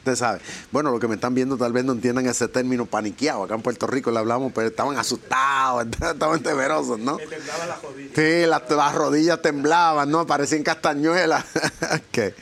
Usted 0.09 0.19
sabe. 0.19 0.41
Bueno, 0.73 0.91
los 0.91 1.00
que 1.00 1.07
me 1.07 1.17
están 1.17 1.35
viendo 1.35 1.59
tal 1.59 1.71
vez 1.75 1.85
no 1.85 1.93
entiendan 1.93 2.27
ese 2.27 2.49
término 2.49 2.87
paniqueado. 2.87 3.43
Acá 3.43 3.55
en 3.55 3.61
Puerto 3.61 3.87
Rico 3.87 4.11
le 4.11 4.19
hablamos, 4.19 4.53
pero 4.55 4.69
estaban 4.69 4.97
asustados, 4.97 5.87
estaban 6.12 6.43
temerosos, 6.43 6.99
¿no? 6.99 7.19
temblaban 7.19 7.69
las 7.69 7.83
rodillas. 7.83 8.12
Sí, 8.15 8.47
las, 8.47 8.95
rodillas 8.95 9.43
temblaban, 9.43 10.11
¿no? 10.11 10.27
Parecían 10.27 10.62
castañuelas. 10.62 11.45
ok. 11.83 12.35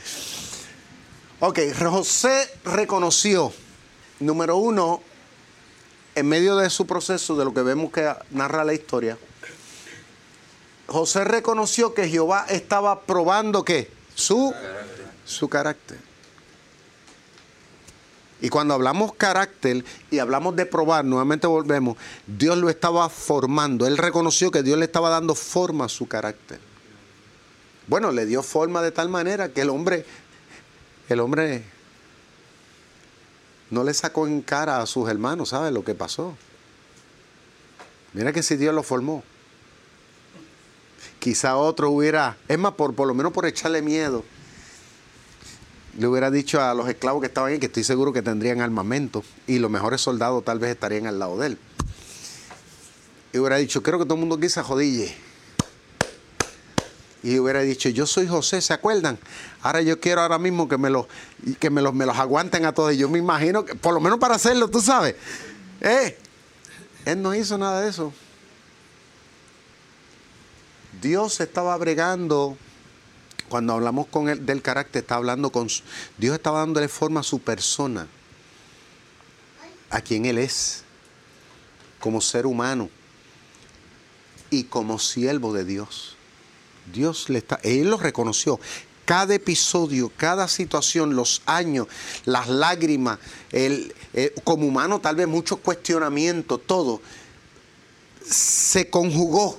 Ok, 1.41 1.59
José 1.77 2.49
reconoció, 2.63 3.51
número 4.21 4.55
uno, 4.55 5.01
en 6.15 6.25
medio 6.25 6.55
de 6.55 6.69
su 6.69 6.87
proceso, 6.87 7.35
de 7.35 7.43
lo 7.43 7.53
que 7.53 7.63
vemos 7.63 7.91
que 7.91 8.09
narra 8.31 8.63
la 8.63 8.73
historia, 8.73 9.17
José 10.87 11.25
reconoció 11.25 11.93
que 11.93 12.07
Jehová 12.07 12.45
estaba 12.47 13.01
probando 13.01 13.65
qué? 13.65 13.91
Su 14.15 14.53
su 15.25 15.49
carácter. 15.49 16.06
Y 18.41 18.49
cuando 18.49 18.73
hablamos 18.73 19.13
carácter 19.13 19.83
y 20.11 20.19
hablamos 20.19 20.55
de 20.55 20.65
probar, 20.65 21.03
nuevamente 21.05 21.47
volvemos, 21.47 21.97
Dios 22.27 22.57
lo 22.57 22.69
estaba 22.69 23.09
formando. 23.09 23.87
Él 23.87 23.97
reconoció 23.97 24.51
que 24.51 24.61
Dios 24.61 24.77
le 24.77 24.85
estaba 24.85 25.09
dando 25.09 25.33
forma 25.33 25.85
a 25.85 25.89
su 25.89 26.07
carácter. 26.07 26.59
Bueno, 27.87 28.11
le 28.11 28.25
dio 28.25 28.43
forma 28.43 28.81
de 28.81 28.91
tal 28.91 29.09
manera 29.09 29.49
que 29.49 29.61
el 29.61 29.69
hombre, 29.69 30.05
el 31.09 31.19
hombre 31.19 31.63
no 33.71 33.83
le 33.83 33.93
sacó 33.93 34.27
en 34.27 34.41
cara 34.41 34.81
a 34.81 34.85
sus 34.85 35.09
hermanos, 35.09 35.49
¿sabe 35.49 35.71
lo 35.71 35.83
que 35.83 35.95
pasó? 35.95 36.37
Mira 38.13 38.31
que 38.31 38.43
si 38.43 38.55
Dios 38.55 38.73
lo 38.73 38.83
formó. 38.83 39.23
quizá 41.19 41.57
otro 41.57 41.89
hubiera, 41.89 42.37
es 42.47 42.59
más, 42.59 42.73
por, 42.73 42.93
por 42.93 43.07
lo 43.07 43.13
menos 43.13 43.33
por 43.33 43.45
echarle 43.45 43.81
miedo, 43.81 44.23
le 45.97 46.07
hubiera 46.07 46.29
dicho 46.29 46.61
a 46.61 46.73
los 46.75 46.87
esclavos 46.87 47.21
que 47.21 47.27
estaban 47.27 47.51
ahí 47.51 47.59
que 47.59 47.65
estoy 47.65 47.83
seguro 47.83 48.13
que 48.13 48.21
tendrían 48.21 48.61
armamento 48.61 49.23
y 49.47 49.57
los 49.57 49.71
mejores 49.71 49.99
soldados 49.99 50.45
tal 50.45 50.59
vez 50.59 50.71
estarían 50.71 51.07
al 51.07 51.17
lado 51.17 51.37
de 51.39 51.47
él. 51.47 51.57
Y 53.33 53.39
hubiera 53.39 53.57
dicho, 53.57 53.81
creo 53.81 53.97
que 53.97 54.05
todo 54.05 54.13
el 54.13 54.19
mundo 54.19 54.35
aquí 54.35 54.47
se 54.47 54.61
jodille. 54.61 55.13
Y 57.23 57.39
hubiera 57.39 57.61
dicho, 57.61 57.89
yo 57.89 58.05
soy 58.05 58.27
José, 58.27 58.61
¿se 58.61 58.73
acuerdan? 58.73 59.17
Ahora 59.61 59.81
yo 59.81 59.99
quiero 59.99 60.21
ahora 60.21 60.37
mismo 60.37 60.69
que 60.69 60.77
me 60.77 60.91
los, 60.91 61.07
que 61.59 61.71
me 61.71 61.81
los, 61.81 61.93
me 61.93 62.05
los 62.05 62.17
aguanten 62.17 62.65
a 62.65 62.73
todos. 62.73 62.95
Yo 62.95 63.09
me 63.09 63.17
imagino, 63.17 63.65
que, 63.65 63.73
por 63.73 63.93
lo 63.93 63.99
menos 63.99 64.19
para 64.19 64.35
hacerlo, 64.35 64.69
tú 64.69 64.81
sabes. 64.81 65.15
Eh, 65.81 66.15
él 67.05 67.21
no 67.21 67.33
hizo 67.33 67.57
nada 67.57 67.81
de 67.81 67.89
eso. 67.89 68.13
Dios 71.01 71.39
estaba 71.41 71.75
bregando, 71.77 72.55
cuando 73.49 73.73
hablamos 73.73 74.07
con 74.07 74.29
él 74.29 74.45
del 74.45 74.61
carácter, 74.61 75.01
está 75.01 75.15
hablando 75.15 75.51
con 75.51 75.67
Dios 76.17 76.35
estaba 76.35 76.59
dándole 76.59 76.87
forma 76.87 77.21
a 77.21 77.23
su 77.23 77.39
persona, 77.39 78.07
a 79.89 80.01
quien 80.01 80.25
él 80.25 80.37
es, 80.37 80.83
como 81.99 82.21
ser 82.21 82.45
humano 82.45 82.89
y 84.49 84.65
como 84.65 84.99
siervo 84.99 85.53
de 85.53 85.65
Dios. 85.65 86.15
Dios 86.93 87.29
le 87.29 87.39
está, 87.39 87.59
él 87.63 87.89
lo 87.89 87.97
reconoció. 87.97 88.59
Cada 89.05 89.35
episodio, 89.35 90.11
cada 90.17 90.49
situación, 90.49 91.15
los 91.15 91.41
años, 91.45 91.87
las 92.25 92.49
lágrimas, 92.49 93.19
el, 93.53 93.95
eh, 94.13 94.35
como 94.43 94.67
humano 94.67 94.99
tal 94.99 95.15
vez 95.15 95.27
muchos 95.27 95.59
cuestionamientos, 95.59 96.59
todo, 96.65 97.01
se 98.29 98.89
conjugó 98.89 99.57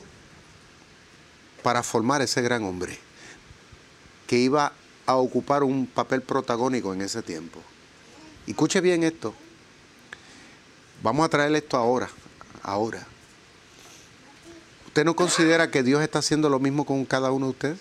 para 1.62 1.82
formar 1.82 2.20
ese 2.20 2.42
gran 2.42 2.62
hombre 2.64 3.07
que 4.28 4.36
iba 4.36 4.72
a 5.06 5.16
ocupar 5.16 5.64
un 5.64 5.86
papel 5.86 6.20
protagónico 6.20 6.92
en 6.92 7.00
ese 7.00 7.22
tiempo. 7.22 7.60
Escuche 8.46 8.80
bien 8.82 9.02
esto. 9.02 9.34
Vamos 11.02 11.24
a 11.24 11.30
traer 11.30 11.54
esto 11.54 11.78
ahora, 11.78 12.10
ahora. 12.62 13.06
¿Usted 14.86 15.06
no 15.06 15.16
considera 15.16 15.70
que 15.70 15.82
Dios 15.82 16.02
está 16.02 16.18
haciendo 16.18 16.50
lo 16.50 16.58
mismo 16.58 16.84
con 16.84 17.06
cada 17.06 17.32
uno 17.32 17.46
de 17.46 17.52
ustedes? 17.52 17.78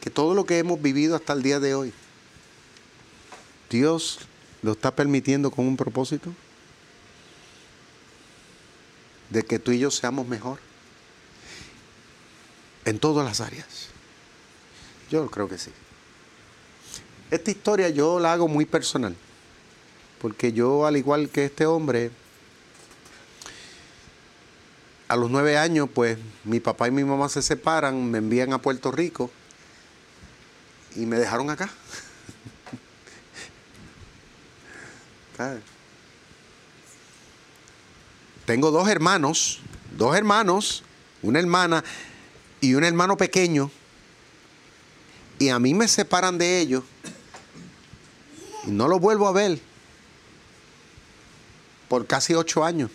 Que 0.00 0.10
todo 0.10 0.34
lo 0.34 0.46
que 0.46 0.58
hemos 0.58 0.80
vivido 0.80 1.16
hasta 1.16 1.32
el 1.32 1.42
día 1.42 1.58
de 1.58 1.74
hoy, 1.74 1.92
Dios 3.70 4.20
lo 4.62 4.72
está 4.72 4.94
permitiendo 4.94 5.50
con 5.50 5.66
un 5.66 5.76
propósito 5.76 6.32
de 9.30 9.44
que 9.44 9.58
tú 9.58 9.72
y 9.72 9.80
yo 9.80 9.90
seamos 9.90 10.28
mejor 10.28 10.67
en 12.88 12.98
todas 12.98 13.24
las 13.24 13.40
áreas. 13.42 13.88
Yo 15.10 15.30
creo 15.30 15.46
que 15.48 15.58
sí. 15.58 15.70
Esta 17.30 17.50
historia 17.50 17.90
yo 17.90 18.18
la 18.18 18.32
hago 18.32 18.48
muy 18.48 18.64
personal, 18.64 19.14
porque 20.22 20.54
yo 20.54 20.86
al 20.86 20.96
igual 20.96 21.28
que 21.28 21.44
este 21.44 21.66
hombre, 21.66 22.10
a 25.06 25.16
los 25.16 25.30
nueve 25.30 25.58
años, 25.58 25.90
pues 25.92 26.16
mi 26.44 26.60
papá 26.60 26.88
y 26.88 26.90
mi 26.90 27.04
mamá 27.04 27.28
se 27.28 27.42
separan, 27.42 28.10
me 28.10 28.16
envían 28.18 28.54
a 28.54 28.62
Puerto 28.62 28.90
Rico 28.90 29.30
y 30.96 31.04
me 31.04 31.18
dejaron 31.18 31.50
acá. 31.50 31.68
Tengo 38.46 38.70
dos 38.70 38.88
hermanos, 38.88 39.60
dos 39.94 40.16
hermanos, 40.16 40.82
una 41.22 41.38
hermana 41.38 41.84
y 42.60 42.74
un 42.74 42.84
hermano 42.84 43.16
pequeño, 43.16 43.70
y 45.38 45.48
a 45.50 45.58
mí 45.58 45.74
me 45.74 45.86
separan 45.86 46.38
de 46.38 46.60
ellos 46.60 46.82
y 48.66 48.70
no 48.70 48.88
los 48.88 49.00
vuelvo 49.00 49.28
a 49.28 49.32
ver 49.32 49.60
por 51.88 52.06
casi 52.06 52.34
ocho 52.34 52.64
años. 52.64 52.90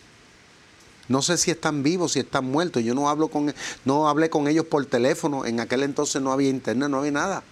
No 1.09 1.22
sé 1.22 1.37
si 1.37 1.51
están 1.51 1.83
vivos, 1.83 2.14
si 2.14 2.20
están 2.20 2.46
muertos. 2.46 2.83
Yo 2.83 2.94
no 2.94 3.09
hablo 3.09 3.27
con, 3.27 3.53
no 3.83 4.07
hablé 4.07 4.29
con 4.29 4.48
ellos 4.48 4.66
por 4.66 4.85
teléfono. 4.85 5.46
En 5.46 5.59
aquel 5.59 5.83
entonces 5.83 6.22
no 6.22 6.31
había 6.31 6.50
internet, 6.50 6.90
no 6.90 7.00
había 7.00 7.11
nada. 7.11 7.44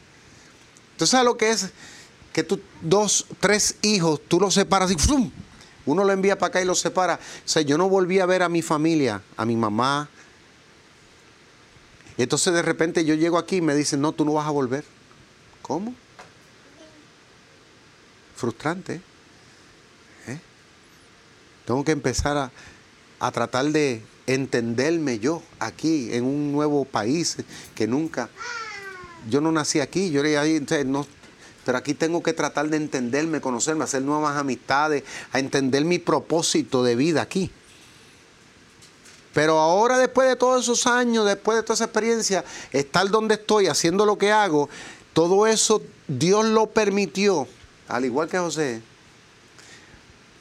Entonces, 0.92 1.12
¿sabes 1.12 1.26
lo 1.26 1.36
que 1.36 1.52
es? 1.52 1.72
Que 2.32 2.44
tú, 2.44 2.62
dos, 2.82 3.26
tres 3.40 3.76
hijos, 3.82 4.22
tú 4.28 4.40
los 4.40 4.54
separas 4.54 4.92
y 4.92 4.96
¡fum! 4.96 5.32
Uno 5.86 6.04
lo 6.04 6.14
envía 6.14 6.38
para 6.38 6.50
acá 6.50 6.62
y 6.62 6.66
lo 6.66 6.76
separa. 6.76 7.16
O 7.16 7.48
sea, 7.48 7.62
yo 7.62 7.78
no 7.78 7.90
volví 7.90 8.20
a 8.20 8.26
ver 8.26 8.44
a 8.44 8.50
mi 8.50 8.62
familia, 8.62 9.22
a 9.36 9.46
mi 9.46 9.58
mamá. 9.58 10.10
Entonces 12.24 12.54
de 12.54 12.62
repente 12.62 13.06
yo 13.06 13.16
llego 13.16 13.38
aquí 13.38 13.58
y 13.58 13.62
me 13.62 13.76
dicen, 13.76 14.02
no, 14.02 14.12
tú 14.12 14.26
no 14.26 14.34
vas 14.34 14.48
a 14.48 14.52
volver. 14.52 14.84
¿Cómo? 15.62 15.94
Frustrante. 18.36 19.02
¿eh? 20.28 20.40
Tengo 21.66 21.84
que 21.84 21.92
empezar 21.92 22.38
a, 22.38 22.52
a 23.20 23.32
tratar 23.32 23.66
de 23.66 24.02
entenderme 24.28 25.20
yo 25.20 25.42
aquí 25.60 26.14
en 26.14 26.26
un 26.26 26.52
nuevo 26.52 26.86
país 26.86 27.38
que 27.76 27.88
nunca 27.88 28.30
yo 29.30 29.42
no 29.42 29.52
nací 29.52 29.80
aquí, 29.80 30.10
yo 30.10 30.24
era 30.24 30.42
ahí, 30.42 30.66
no, 30.86 31.06
pero 31.66 31.78
aquí 31.78 31.94
tengo 31.94 32.24
que 32.24 32.34
tratar 32.34 32.70
de 32.70 32.78
entenderme, 32.78 33.42
conocerme, 33.42 33.84
hacer 33.84 34.02
nuevas 34.02 34.38
amistades, 34.38 35.04
a 35.32 35.40
entender 35.40 35.86
mi 35.86 36.00
propósito 36.00 36.84
de 36.84 36.96
vida 36.96 37.22
aquí. 37.22 37.52
Pero 39.34 39.60
ahora, 39.60 39.98
después 39.98 40.28
de 40.28 40.36
todos 40.36 40.64
esos 40.64 40.88
años, 40.88 41.26
después 41.26 41.58
de 41.58 41.64
toda 41.64 41.76
esa 41.76 41.86
experiencia, 41.86 42.44
estar 42.72 43.10
donde 43.10 43.36
estoy, 43.36 43.68
haciendo 43.68 44.06
lo 44.06 44.18
que 44.18 44.32
hago, 44.32 44.70
todo 45.14 45.48
eso 45.48 45.82
Dios 46.08 46.46
lo 46.46 46.68
permitió, 46.68 47.48
al 47.88 48.06
igual 48.06 48.28
que 48.28 48.38
José. 48.38 48.82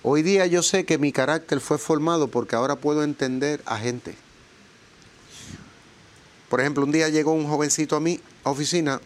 Hoy 0.02 0.22
día 0.22 0.46
yo 0.46 0.62
sé 0.62 0.84
que 0.84 0.98
mi 0.98 1.12
carácter 1.12 1.60
fue 1.60 1.78
formado 1.78 2.28
porque 2.28 2.56
ahora 2.56 2.76
puedo 2.76 3.04
entender 3.04 3.60
a 3.66 3.76
gente. 3.78 4.16
Por 6.48 6.60
ejemplo, 6.60 6.84
un 6.84 6.90
día 6.90 7.08
llegó 7.08 7.32
un 7.32 7.46
jovencito 7.46 7.94
a 7.94 8.00
mi 8.00 8.20
oficina 8.42 9.00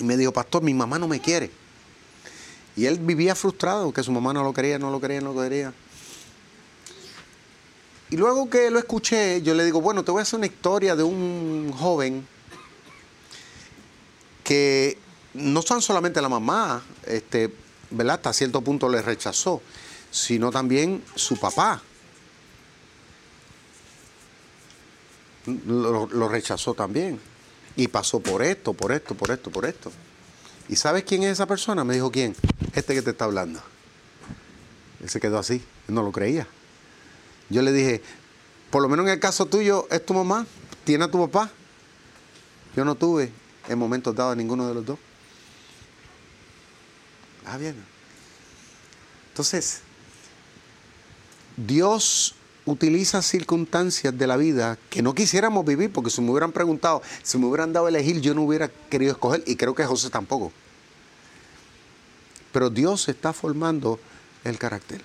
y 0.00 0.04
me 0.04 0.16
dijo, 0.16 0.32
pastor, 0.32 0.62
mi 0.62 0.74
mamá 0.74 0.98
no 0.98 1.06
me 1.06 1.20
quiere. 1.20 1.50
Y 2.74 2.86
él 2.86 2.98
vivía 2.98 3.34
frustrado, 3.34 3.92
que 3.92 4.02
su 4.02 4.10
mamá 4.10 4.32
no 4.32 4.42
lo 4.42 4.52
quería, 4.52 4.78
no 4.78 4.90
lo 4.90 5.00
quería, 5.00 5.20
no 5.20 5.34
lo 5.34 5.42
quería. 5.42 5.72
Y 8.10 8.16
luego 8.16 8.48
que 8.48 8.70
lo 8.70 8.78
escuché, 8.78 9.42
yo 9.42 9.54
le 9.54 9.64
digo, 9.64 9.80
bueno, 9.80 10.02
te 10.02 10.10
voy 10.10 10.20
a 10.20 10.22
hacer 10.22 10.38
una 10.38 10.46
historia 10.46 10.96
de 10.96 11.02
un 11.02 11.72
joven 11.76 12.26
que 14.42 14.96
no 15.34 15.60
son 15.60 15.82
solamente 15.82 16.22
la 16.22 16.28
mamá, 16.28 16.82
este, 17.04 17.52
¿verdad? 17.90 18.16
Hasta 18.16 18.32
cierto 18.32 18.62
punto 18.62 18.88
le 18.88 19.02
rechazó, 19.02 19.60
sino 20.10 20.50
también 20.50 21.04
su 21.14 21.38
papá. 21.38 21.82
lo 25.46 26.28
rechazó 26.28 26.74
también. 26.74 27.18
Y 27.78 27.88
pasó 27.88 28.20
por 28.20 28.42
esto, 28.42 28.74
por 28.74 28.92
esto, 28.92 29.14
por 29.14 29.30
esto, 29.30 29.50
por 29.50 29.64
esto. 29.64 29.92
¿Y 30.68 30.76
sabes 30.76 31.04
quién 31.04 31.22
es 31.22 31.32
esa 31.32 31.46
persona? 31.46 31.84
Me 31.84 31.94
dijo, 31.94 32.10
¿quién? 32.10 32.34
Este 32.74 32.92
que 32.92 33.02
te 33.02 33.10
está 33.10 33.24
hablando. 33.24 33.60
Él 35.00 35.08
se 35.08 35.20
quedó 35.20 35.38
así, 35.38 35.62
él 35.88 35.94
no 35.94 36.02
lo 36.02 36.12
creía. 36.12 36.46
Yo 37.50 37.62
le 37.62 37.72
dije, 37.72 38.02
por 38.70 38.82
lo 38.82 38.88
menos 38.88 39.06
en 39.06 39.12
el 39.12 39.20
caso 39.20 39.46
tuyo, 39.46 39.86
¿es 39.90 40.04
tu 40.04 40.14
mamá? 40.14 40.46
¿Tiene 40.84 41.04
a 41.04 41.10
tu 41.10 41.18
papá? 41.26 41.50
Yo 42.76 42.84
no 42.84 42.94
tuve 42.94 43.32
en 43.68 43.78
momentos 43.78 44.14
dados 44.14 44.36
ninguno 44.36 44.68
de 44.68 44.74
los 44.74 44.84
dos. 44.84 44.98
Ah, 47.46 47.56
bien. 47.56 47.76
Entonces, 49.30 49.80
Dios 51.56 52.34
utiliza 52.66 53.22
circunstancias 53.22 54.16
de 54.16 54.26
la 54.26 54.36
vida 54.36 54.78
que 54.90 55.00
no 55.00 55.14
quisiéramos 55.14 55.64
vivir, 55.64 55.90
porque 55.90 56.10
si 56.10 56.20
me 56.20 56.30
hubieran 56.30 56.52
preguntado, 56.52 57.02
si 57.22 57.38
me 57.38 57.46
hubieran 57.46 57.72
dado 57.72 57.86
a 57.86 57.88
elegir, 57.88 58.20
yo 58.20 58.34
no 58.34 58.42
hubiera 58.42 58.68
querido 58.68 59.12
escoger, 59.12 59.42
y 59.46 59.56
creo 59.56 59.74
que 59.74 59.84
José 59.84 60.10
tampoco. 60.10 60.52
Pero 62.52 62.68
Dios 62.68 63.08
está 63.08 63.32
formando 63.32 63.98
el 64.44 64.58
carácter. 64.58 65.02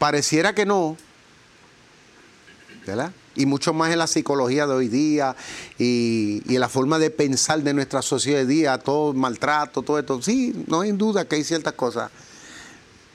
Pareciera 0.00 0.54
que 0.54 0.64
no, 0.64 0.96
¿verdad? 2.86 3.12
Y 3.36 3.44
mucho 3.44 3.74
más 3.74 3.92
en 3.92 3.98
la 3.98 4.06
psicología 4.06 4.66
de 4.66 4.72
hoy 4.72 4.88
día 4.88 5.36
y, 5.78 6.40
en 6.48 6.58
la 6.58 6.70
forma 6.70 6.98
de 6.98 7.10
pensar 7.10 7.62
de 7.62 7.74
nuestra 7.74 8.00
sociedad 8.00 8.38
de 8.38 8.46
día, 8.46 8.78
todo 8.78 9.12
maltrato, 9.12 9.82
todo 9.82 9.98
esto. 9.98 10.22
Sí, 10.22 10.64
no 10.68 10.80
hay 10.80 10.92
duda 10.92 11.26
que 11.26 11.36
hay 11.36 11.44
ciertas 11.44 11.74
cosas. 11.74 12.10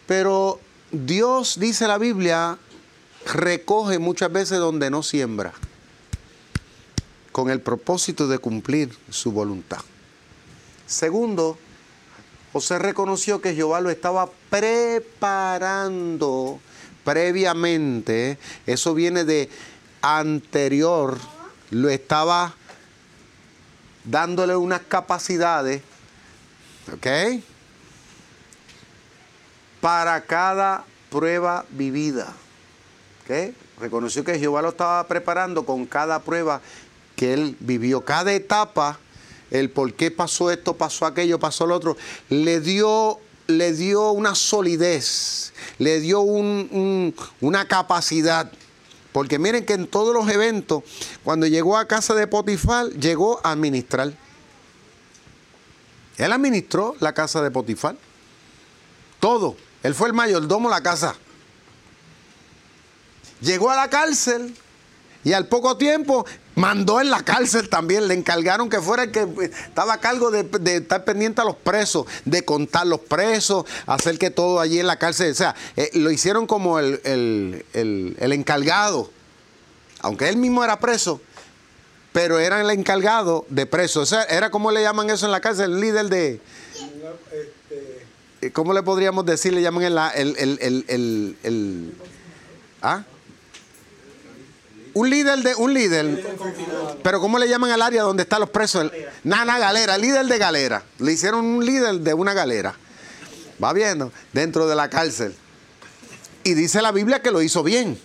Pero 0.06 0.60
Dios, 0.92 1.58
dice 1.60 1.88
la 1.88 1.98
Biblia, 1.98 2.60
recoge 3.34 3.98
muchas 3.98 4.32
veces 4.32 4.60
donde 4.60 4.92
no 4.92 5.02
siembra, 5.02 5.54
con 7.32 7.50
el 7.50 7.62
propósito 7.62 8.28
de 8.28 8.38
cumplir 8.38 8.96
su 9.10 9.32
voluntad. 9.32 9.80
Segundo, 10.86 11.58
José 12.54 12.78
reconoció 12.78 13.42
que 13.42 13.56
Jehová 13.56 13.82
lo 13.82 13.90
estaba 13.90 14.30
preparando 14.52 15.00
previamente, 17.06 18.38
eso 18.66 18.94
viene 18.94 19.24
de 19.24 19.50
anterior, 20.02 21.18
lo 21.72 21.88
estaba 21.88 22.54
dándole 24.04 24.56
unas 24.56 24.82
capacidades, 24.82 25.82
¿ok? 26.92 27.42
Para 29.80 30.22
cada 30.26 30.84
prueba 31.10 31.66
vivida, 31.70 32.34
¿ok? 33.24 33.54
Reconoció 33.80 34.24
que 34.24 34.40
Jehová 34.40 34.62
lo 34.62 34.70
estaba 34.70 35.08
preparando 35.08 35.66
con 35.66 35.86
cada 35.86 36.20
prueba 36.20 36.62
que 37.16 37.34
él 37.34 37.56
vivió, 37.60 38.02
cada 38.02 38.34
etapa, 38.34 39.00
el 39.52 39.70
por 39.70 39.94
qué 39.94 40.12
pasó 40.12 40.50
esto, 40.52 40.76
pasó 40.76 41.06
aquello, 41.06 41.40
pasó 41.40 41.68
lo 41.68 41.76
otro, 41.76 41.98
le 42.30 42.60
dio 42.62 43.20
le 43.48 43.74
dio 43.74 44.12
una 44.12 44.36
solidez, 44.36 45.54
le 45.78 46.00
dio 46.00 46.22
una 46.22 47.68
capacidad. 47.68 48.52
Porque 49.12 49.40
miren 49.40 49.66
que 49.66 49.74
en 49.74 49.88
todos 49.88 50.14
los 50.14 50.30
eventos, 50.30 50.84
cuando 51.24 51.48
llegó 51.48 51.78
a 51.78 51.88
casa 51.88 52.14
de 52.14 52.28
Potifar, 52.28 52.90
llegó 52.90 53.40
a 53.44 53.52
administrar. 53.52 54.14
Él 56.18 56.32
administró 56.32 56.96
la 57.00 57.14
casa 57.14 57.42
de 57.42 57.52
Potifar. 57.52 57.96
Todo. 59.20 59.56
Él 59.84 59.94
fue 59.94 60.08
el 60.08 60.14
mayordomo 60.14 60.70
de 60.70 60.76
la 60.76 60.82
casa. 60.82 61.16
Llegó 63.42 63.70
a 63.70 63.76
la 63.76 63.90
cárcel 63.90 64.56
y 65.26 65.34
al 65.34 65.48
poco 65.48 65.76
tiempo 65.76 66.24
mandó 66.54 67.02
en 67.02 67.10
la 67.10 67.24
cárcel 67.24 67.68
también. 67.68 68.08
Le 68.08 68.14
encargaron 68.14 68.70
que 68.70 68.80
fuera 68.80 69.04
el 69.04 69.12
que 69.12 69.28
estaba 69.52 69.96
a 69.96 70.00
cargo 70.00 70.30
de, 70.30 70.48
estar 70.76 71.04
pendiente 71.04 71.42
a 71.42 71.44
los 71.44 71.56
presos, 71.56 72.06
de 72.26 72.46
contar 72.46 72.86
los 72.86 73.00
presos, 73.00 73.66
hacer 73.88 74.20
que 74.20 74.30
todo 74.30 74.60
allí 74.60 74.80
en 74.80 74.86
la 74.86 75.00
cárcel. 75.00 75.32
O 75.32 75.36
sea, 75.36 75.56
eh, 75.76 75.90
lo 75.96 76.12
hicieron 76.12 76.46
como 76.46 76.78
el, 76.78 77.02
el, 77.74 78.32
encargado. 78.32 79.10
Aunque 80.02 80.30
él 80.30 80.38
mismo 80.38 80.64
era 80.64 80.80
preso, 80.80 81.20
pero 82.14 82.38
era 82.38 82.62
el 82.62 82.70
encargado 82.70 83.48
de 83.50 83.66
preso. 83.66 84.02
O 84.02 84.06
sea, 84.06 84.22
era 84.26 84.52
como 84.52 84.70
le 84.70 84.84
llaman 84.84 85.10
eso 85.10 85.26
en 85.26 85.32
la 85.32 85.42
cárcel, 85.42 85.74
el 85.74 85.82
líder 85.82 86.06
de. 86.06 86.40
¿Cómo 88.54 88.74
le 88.74 88.84
podríamos 88.84 89.26
decir? 89.26 89.54
Le 89.54 89.64
llaman 89.64 89.86
el, 89.86 89.98
el, 90.38 91.36
el 91.42 91.94
¿ah? 92.84 93.06
Un 94.96 95.10
líder 95.10 95.40
de 95.40 95.54
un 95.56 95.74
líder. 95.74 96.26
Pero 97.04 97.20
¿cómo 97.20 97.38
le 97.38 97.50
llaman 97.50 97.70
al 97.70 97.82
área 97.82 98.04
donde 98.04 98.24
están 98.24 98.40
los 98.40 98.50
presos? 98.50 98.90
Nana 99.26 99.60
galera, 99.60 99.98
líder 99.98 100.26
de 100.26 100.38
galera. 100.38 100.84
Le 101.00 101.12
hicieron 101.12 101.46
un 101.46 101.66
líder 101.66 102.00
de 102.00 102.14
una 102.14 102.34
galera. 102.34 102.74
Va 103.62 103.74
viendo, 103.74 104.14
dentro 104.32 104.68
de 104.68 104.76
la 104.76 104.90
cárcel. 104.90 105.36
Y 106.46 106.54
dice 106.54 106.82
la 106.82 106.94
Biblia 106.94 107.22
que 107.22 107.30
lo 107.30 107.42
hizo 107.42 107.62
bien. 107.62 108.00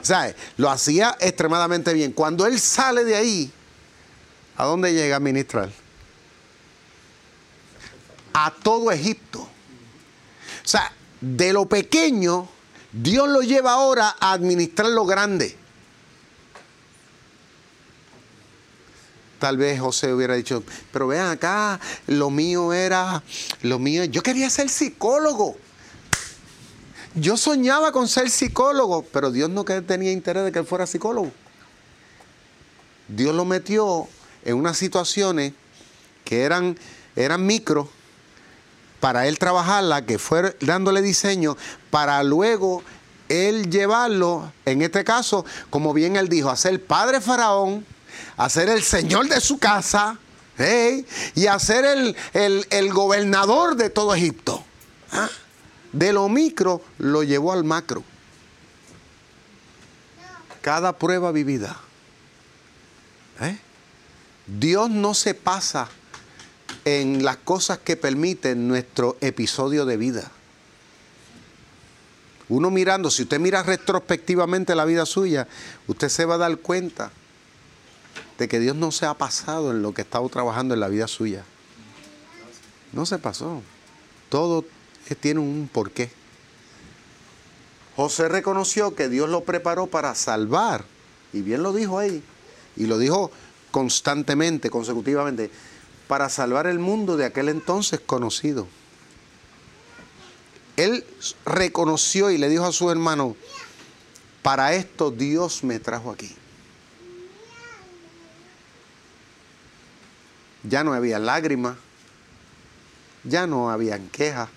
¿Sabes? 0.00 0.36
Lo 0.58 0.70
hacía 0.70 1.16
extremadamente 1.18 1.92
bien. 1.92 2.12
Cuando 2.12 2.46
él 2.46 2.60
sale 2.60 3.02
de 3.02 3.16
ahí, 3.16 3.52
¿a 4.56 4.64
dónde 4.64 4.94
llega 4.94 5.16
a 5.16 5.20
ministrar? 5.20 5.70
A 8.32 8.52
todo 8.62 8.92
Egipto. 8.92 9.40
O 9.40 9.48
sea, 10.68 10.92
de 11.20 11.52
lo 11.52 11.66
pequeño, 11.66 12.48
Dios 12.92 13.28
lo 13.28 13.42
lleva 13.42 13.72
ahora 13.72 14.14
a 14.20 14.32
administrar 14.34 14.88
lo 14.90 15.04
grande. 15.04 15.61
Tal 19.42 19.56
vez 19.56 19.80
José 19.80 20.14
hubiera 20.14 20.36
dicho, 20.36 20.62
pero 20.92 21.08
vean 21.08 21.28
acá, 21.28 21.80
lo 22.06 22.30
mío 22.30 22.72
era, 22.72 23.24
lo 23.62 23.80
mío, 23.80 24.04
yo 24.04 24.22
quería 24.22 24.48
ser 24.48 24.68
psicólogo. 24.68 25.56
Yo 27.16 27.36
soñaba 27.36 27.90
con 27.90 28.06
ser 28.06 28.30
psicólogo, 28.30 29.02
pero 29.12 29.32
Dios 29.32 29.50
no 29.50 29.64
tenía 29.64 30.12
interés 30.12 30.44
de 30.44 30.52
que 30.52 30.60
él 30.60 30.64
fuera 30.64 30.86
psicólogo. 30.86 31.32
Dios 33.08 33.34
lo 33.34 33.44
metió 33.44 34.06
en 34.44 34.58
unas 34.58 34.78
situaciones 34.78 35.54
que 36.24 36.42
eran, 36.42 36.78
eran 37.16 37.44
micro 37.44 37.90
para 39.00 39.26
él 39.26 39.40
trabajarla, 39.40 40.06
que 40.06 40.20
fue 40.20 40.56
dándole 40.60 41.02
diseño, 41.02 41.56
para 41.90 42.22
luego 42.22 42.84
él 43.28 43.70
llevarlo, 43.70 44.52
en 44.66 44.82
este 44.82 45.02
caso, 45.02 45.44
como 45.68 45.92
bien 45.94 46.14
él 46.14 46.28
dijo, 46.28 46.48
a 46.48 46.56
ser 46.56 46.80
padre 46.84 47.20
faraón, 47.20 47.84
a 48.36 48.48
ser 48.48 48.68
el 48.68 48.82
señor 48.82 49.28
de 49.28 49.40
su 49.40 49.58
casa 49.58 50.18
y 51.34 51.46
a 51.46 51.58
ser 51.58 52.14
el, 52.34 52.92
gobernador 52.92 53.76
de 53.76 53.90
todo 53.90 54.14
Egipto. 54.14 54.64
¿ah? 55.12 55.28
De 55.92 56.12
lo 56.12 56.28
micro 56.28 56.82
lo 56.98 57.22
llevó 57.22 57.52
al 57.52 57.64
macro. 57.64 58.04
Cada 60.60 60.96
prueba 60.96 61.32
vivida. 61.32 61.76
¿eh? 63.40 63.58
Dios 64.46 64.90
no 64.90 65.14
se 65.14 65.34
pasa 65.34 65.88
en 66.84 67.24
las 67.24 67.38
cosas 67.38 67.78
que 67.78 67.96
permiten 67.96 68.68
nuestro 68.68 69.16
episodio 69.20 69.84
de 69.84 69.96
vida. 69.96 70.30
Uno 72.48 72.70
mirando, 72.70 73.10
si 73.10 73.22
usted 73.22 73.40
mira 73.40 73.62
retrospectivamente 73.62 74.74
la 74.74 74.84
vida 74.84 75.06
suya, 75.06 75.48
usted 75.86 76.08
se 76.08 76.24
va 76.24 76.34
a 76.34 76.38
dar 76.38 76.58
cuenta 76.58 77.10
de 78.42 78.48
que 78.48 78.58
Dios 78.58 78.74
no 78.74 78.90
se 78.90 79.06
ha 79.06 79.14
pasado 79.14 79.70
en 79.70 79.82
lo 79.82 79.94
que 79.94 80.02
estado 80.02 80.28
trabajando 80.28 80.74
en 80.74 80.80
la 80.80 80.88
vida 80.88 81.06
suya. 81.06 81.44
No 82.92 83.06
se 83.06 83.18
pasó. 83.18 83.62
Todo 84.30 84.64
tiene 85.20 85.38
un 85.38 85.70
porqué. 85.72 86.10
José 87.94 88.28
reconoció 88.28 88.96
que 88.96 89.08
Dios 89.08 89.28
lo 89.28 89.44
preparó 89.44 89.86
para 89.86 90.16
salvar, 90.16 90.84
y 91.32 91.42
bien 91.42 91.62
lo 91.62 91.72
dijo 91.72 92.00
ahí, 92.00 92.20
y 92.74 92.86
lo 92.86 92.98
dijo 92.98 93.30
constantemente, 93.70 94.70
consecutivamente, 94.70 95.52
para 96.08 96.28
salvar 96.28 96.66
el 96.66 96.80
mundo 96.80 97.16
de 97.16 97.26
aquel 97.26 97.48
entonces 97.48 98.00
conocido. 98.00 98.66
Él 100.76 101.04
reconoció 101.46 102.32
y 102.32 102.38
le 102.38 102.48
dijo 102.48 102.64
a 102.64 102.72
su 102.72 102.90
hermano, 102.90 103.36
para 104.42 104.74
esto 104.74 105.12
Dios 105.12 105.62
me 105.62 105.78
trajo 105.78 106.10
aquí. 106.10 106.34
Ya 110.64 110.84
no 110.84 110.92
había 110.94 111.18
lágrimas, 111.18 111.76
ya 113.24 113.46
no 113.46 113.70
había 113.70 113.98
quejas, 114.10 114.48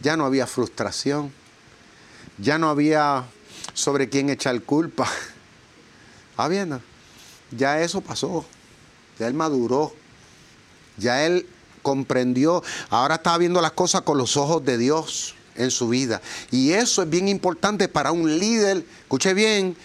ya 0.00 0.16
no 0.16 0.26
había 0.26 0.46
frustración, 0.46 1.32
ya 2.38 2.58
no 2.58 2.68
había 2.68 3.24
sobre 3.74 4.08
quién 4.08 4.30
echar 4.30 4.60
culpa. 4.62 5.08
Ah, 6.34 6.48
bien, 6.48 6.80
ya 7.50 7.82
eso 7.82 8.00
pasó, 8.00 8.46
ya 9.18 9.28
él 9.28 9.34
maduró, 9.34 9.94
ya 10.96 11.26
él 11.26 11.46
comprendió, 11.82 12.64
ahora 12.88 13.16
está 13.16 13.36
viendo 13.36 13.60
las 13.60 13.72
cosas 13.72 14.00
con 14.00 14.16
los 14.16 14.38
ojos 14.38 14.64
de 14.64 14.78
Dios 14.78 15.34
en 15.56 15.70
su 15.70 15.88
vida. 15.88 16.22
Y 16.50 16.72
eso 16.72 17.02
es 17.02 17.10
bien 17.10 17.28
importante 17.28 17.86
para 17.86 18.12
un 18.12 18.38
líder, 18.38 18.84
escuche 19.02 19.34
bien, 19.34 19.76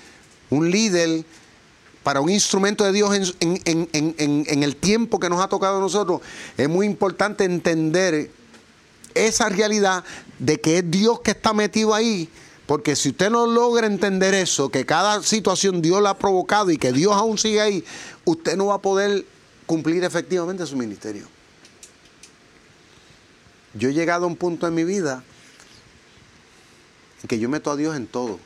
un 0.49 0.71
líder 0.71 1.25
para 2.07 2.21
un 2.21 2.29
instrumento 2.29 2.85
de 2.85 2.93
Dios 2.93 3.35
en, 3.41 4.63
el 4.63 4.75
tiempo 4.77 5.19
que 5.19 5.27
nos 5.27 5.41
ha 5.41 5.49
tocado 5.49 5.75
a 5.75 5.81
nosotros, 5.81 6.21
es 6.55 6.69
muy 6.69 6.85
importante 6.85 7.43
entender 7.43 8.31
esa 9.13 9.49
realidad 9.49 10.05
de 10.39 10.61
que 10.61 10.77
es 10.77 10.89
Dios 10.89 11.19
que 11.19 11.31
está 11.31 11.51
metido 11.51 11.93
ahí. 11.93 12.29
Porque 12.65 12.95
si 12.95 13.09
usted 13.09 13.29
no 13.29 13.45
logra 13.45 13.87
entender 13.87 14.33
eso, 14.35 14.69
que 14.69 14.85
cada 14.85 15.21
situación 15.21 15.81
Dios 15.81 16.01
la 16.01 16.11
ha 16.11 16.17
provocado 16.17 16.71
y 16.71 16.77
que 16.77 16.93
Dios 16.93 17.11
aún 17.11 17.37
sigue 17.37 17.59
ahí, 17.59 17.83
usted 18.23 18.55
no 18.55 18.67
va 18.67 18.75
a 18.75 18.81
poder 18.81 19.25
cumplir 19.65 20.05
efectivamente 20.05 20.65
su 20.65 20.77
ministerio. 20.77 21.27
Yo 23.73 23.89
he 23.89 23.93
llegado 23.93 24.23
a 24.23 24.27
un 24.27 24.37
punto 24.37 24.65
en 24.65 24.73
mi 24.73 24.85
vida 24.85 25.25
en 27.21 27.27
que 27.27 27.37
yo 27.37 27.49
meto 27.49 27.69
a 27.69 27.75
Dios 27.75 27.97
en 27.97 28.07
todo. 28.07 28.39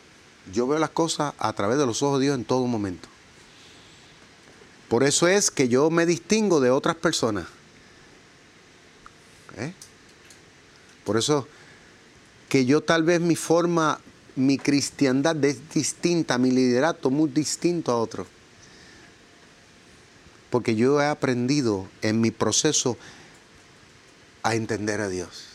Yo 0.51 0.65
veo 0.65 0.79
las 0.79 0.89
cosas 0.89 1.35
a 1.37 1.53
través 1.53 1.77
de 1.77 1.85
los 1.85 2.01
ojos 2.01 2.17
de 2.17 2.25
Dios 2.25 2.35
en 2.39 2.43
todo 2.43 2.65
momento. 2.65 3.10
Por 4.91 5.05
eso 5.05 5.29
es 5.29 5.51
que 5.51 5.69
yo 5.69 5.89
me 5.89 6.05
distingo 6.05 6.59
de 6.59 6.69
otras 6.69 6.97
personas. 6.97 7.47
¿Eh? 9.55 9.71
Por 11.05 11.15
eso 11.15 11.47
que 12.49 12.65
yo 12.65 12.81
tal 12.81 13.03
vez 13.03 13.21
mi 13.21 13.37
forma, 13.37 14.01
mi 14.35 14.57
cristiandad 14.57 15.41
es 15.45 15.69
distinta, 15.69 16.37
mi 16.37 16.51
liderato 16.51 17.09
muy 17.09 17.29
distinto 17.29 17.93
a 17.93 17.99
otro. 17.99 18.27
Porque 20.49 20.75
yo 20.75 20.99
he 20.99 21.05
aprendido 21.05 21.87
en 22.01 22.19
mi 22.19 22.31
proceso 22.31 22.97
a 24.43 24.55
entender 24.55 24.99
a 24.99 25.07
Dios. 25.07 25.45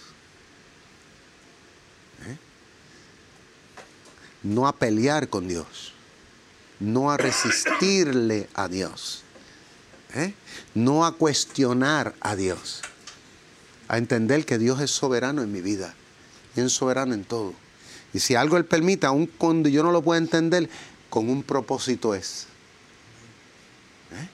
¿Eh? 2.27 2.39
No 4.45 4.67
a 4.67 4.73
pelear 4.73 5.29
con 5.29 5.47
Dios, 5.47 5.93
no 6.81 7.11
a 7.11 7.19
resistirle 7.19 8.49
a 8.55 8.69
Dios 8.69 9.25
¿eh? 10.15 10.35
no 10.75 11.05
a 11.05 11.13
cuestionar 11.13 12.15
a 12.21 12.37
Dios, 12.37 12.83
a 13.89 13.99
entender 13.99 14.45
que 14.45 14.59
Dios 14.59 14.81
es 14.81 14.91
soberano 14.91 15.43
en 15.43 15.53
mi 15.53 15.61
vida 15.61 15.95
y 16.57 16.61
es 16.61 16.73
soberano 16.73 17.15
en 17.15 17.25
todo. 17.25 17.55
Y 18.13 18.21
si 18.21 18.35
algo 18.35 18.57
Él 18.57 18.65
permite, 18.65 19.07
aun 19.07 19.27
cuando 19.27 19.69
yo 19.69 19.83
no 19.83 19.93
lo 19.93 20.03
pueda 20.03 20.19
entender, 20.19 20.71
con 21.11 21.29
un 21.29 21.43
propósito 21.43 22.15
es. 22.15 22.47
¿Eh? 24.13 24.29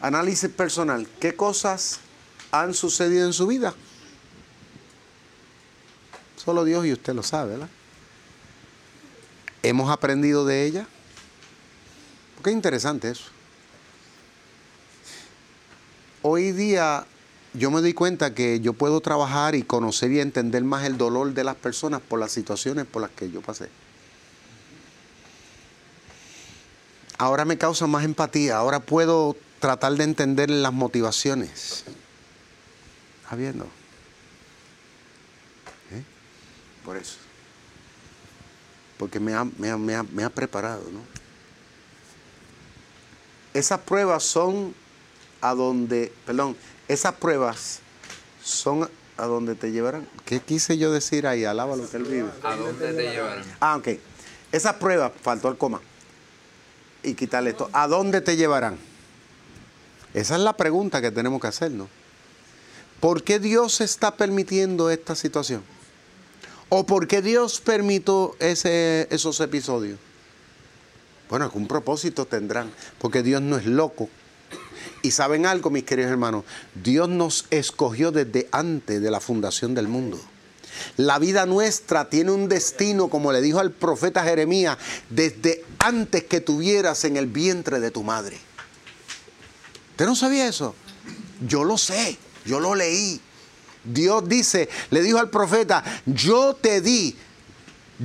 Análisis 0.00 0.50
personal. 0.50 1.08
¿Qué 1.20 1.34
cosas 1.34 2.00
han 2.50 2.74
sucedido 2.74 3.26
en 3.26 3.32
su 3.32 3.46
vida? 3.46 3.74
Solo 6.36 6.64
Dios 6.64 6.86
y 6.86 6.92
usted 6.92 7.14
lo 7.14 7.22
sabe, 7.22 7.52
¿verdad? 7.52 7.68
¿Hemos 9.62 9.90
aprendido 9.90 10.46
de 10.46 10.64
ella? 10.64 10.86
Qué 12.42 12.50
interesante 12.50 13.10
eso. 13.10 13.24
Hoy 16.22 16.52
día 16.52 17.06
yo 17.52 17.70
me 17.70 17.80
doy 17.80 17.92
cuenta 17.92 18.34
que 18.34 18.60
yo 18.60 18.72
puedo 18.72 19.00
trabajar 19.00 19.54
y 19.54 19.62
conocer 19.62 20.12
y 20.12 20.20
entender 20.20 20.64
más 20.64 20.84
el 20.84 20.96
dolor 20.96 21.34
de 21.34 21.44
las 21.44 21.56
personas 21.56 22.00
por 22.00 22.18
las 22.18 22.32
situaciones 22.32 22.86
por 22.86 23.02
las 23.02 23.10
que 23.10 23.30
yo 23.30 23.42
pasé. 23.42 23.68
Ahora 27.18 27.44
me 27.44 27.58
causa 27.58 27.86
más 27.86 28.04
empatía, 28.04 28.56
ahora 28.56 28.80
puedo 28.80 29.36
tratar 29.58 29.92
de 29.94 30.04
entender 30.04 30.48
las 30.48 30.72
motivaciones. 30.72 31.84
¿Está 33.22 33.36
viendo? 33.36 33.64
¿Eh? 35.92 36.02
Por 36.84 36.96
eso. 36.96 37.16
Porque 38.96 39.20
me 39.20 39.34
ha, 39.34 39.44
me 39.44 40.24
ha 40.24 40.30
preparado, 40.30 40.84
¿no? 40.90 41.19
Esas 43.54 43.80
pruebas 43.80 44.22
son 44.22 44.74
a 45.40 45.54
donde, 45.54 46.12
perdón, 46.24 46.56
esas 46.88 47.14
pruebas 47.14 47.80
son 48.42 48.88
a 49.16 49.26
donde 49.26 49.54
te 49.54 49.72
llevarán. 49.72 50.08
¿Qué 50.24 50.40
quise 50.40 50.78
yo 50.78 50.92
decir 50.92 51.26
ahí? 51.26 51.44
Alaba 51.44 51.76
lo 51.76 51.88
que 51.88 51.96
él 51.96 52.04
vive. 52.04 52.30
¿A 52.42 52.56
dónde 52.56 52.92
te 52.92 53.02
llevarán? 53.10 53.44
Ah, 53.60 53.76
ok. 53.76 53.88
Esas 54.52 54.74
pruebas, 54.74 55.12
faltó 55.22 55.48
el 55.48 55.56
coma. 55.56 55.80
Y 57.02 57.14
quitarle 57.14 57.50
esto. 57.50 57.70
¿A 57.72 57.86
dónde 57.86 58.20
te 58.20 58.36
llevarán? 58.36 58.78
Esa 60.14 60.34
es 60.34 60.40
la 60.40 60.56
pregunta 60.56 61.00
que 61.00 61.10
tenemos 61.10 61.40
que 61.40 61.46
hacernos. 61.46 61.88
¿Por 62.98 63.22
qué 63.22 63.38
Dios 63.38 63.80
está 63.80 64.16
permitiendo 64.16 64.90
esta 64.90 65.14
situación? 65.14 65.62
¿O 66.68 66.84
por 66.86 67.06
qué 67.06 67.22
Dios 67.22 67.60
permitió 67.60 68.36
ese, 68.38 69.08
esos 69.10 69.40
episodios? 69.40 69.98
Bueno, 71.30 71.46
algún 71.46 71.66
propósito 71.66 72.26
tendrán, 72.26 72.70
porque 72.98 73.22
Dios 73.22 73.40
no 73.40 73.56
es 73.56 73.64
loco 73.64 74.10
y 75.02 75.12
saben 75.12 75.46
algo, 75.46 75.70
mis 75.70 75.84
queridos 75.84 76.10
hermanos, 76.10 76.44
Dios 76.74 77.08
nos 77.08 77.46
escogió 77.50 78.12
desde 78.12 78.48
antes 78.52 79.00
de 79.00 79.10
la 79.10 79.20
fundación 79.20 79.74
del 79.74 79.88
mundo. 79.88 80.20
La 80.96 81.18
vida 81.18 81.46
nuestra 81.46 82.08
tiene 82.08 82.30
un 82.30 82.48
destino, 82.48 83.08
como 83.08 83.32
le 83.32 83.40
dijo 83.40 83.58
al 83.58 83.70
profeta 83.70 84.22
Jeremías, 84.22 84.76
desde 85.08 85.64
antes 85.78 86.24
que 86.24 86.40
tuvieras 86.40 87.04
en 87.04 87.16
el 87.16 87.26
vientre 87.26 87.80
de 87.80 87.90
tu 87.90 88.02
madre. 88.02 88.38
¿Usted 89.92 90.06
no 90.06 90.14
sabía 90.14 90.46
eso? 90.46 90.74
Yo 91.46 91.64
lo 91.64 91.78
sé, 91.78 92.18
yo 92.44 92.60
lo 92.60 92.74
leí. 92.74 93.20
Dios 93.82 94.28
dice, 94.28 94.68
le 94.90 95.02
dijo 95.02 95.18
al 95.18 95.30
profeta, 95.30 95.82
yo 96.04 96.54
te 96.54 96.82
di 96.82 97.16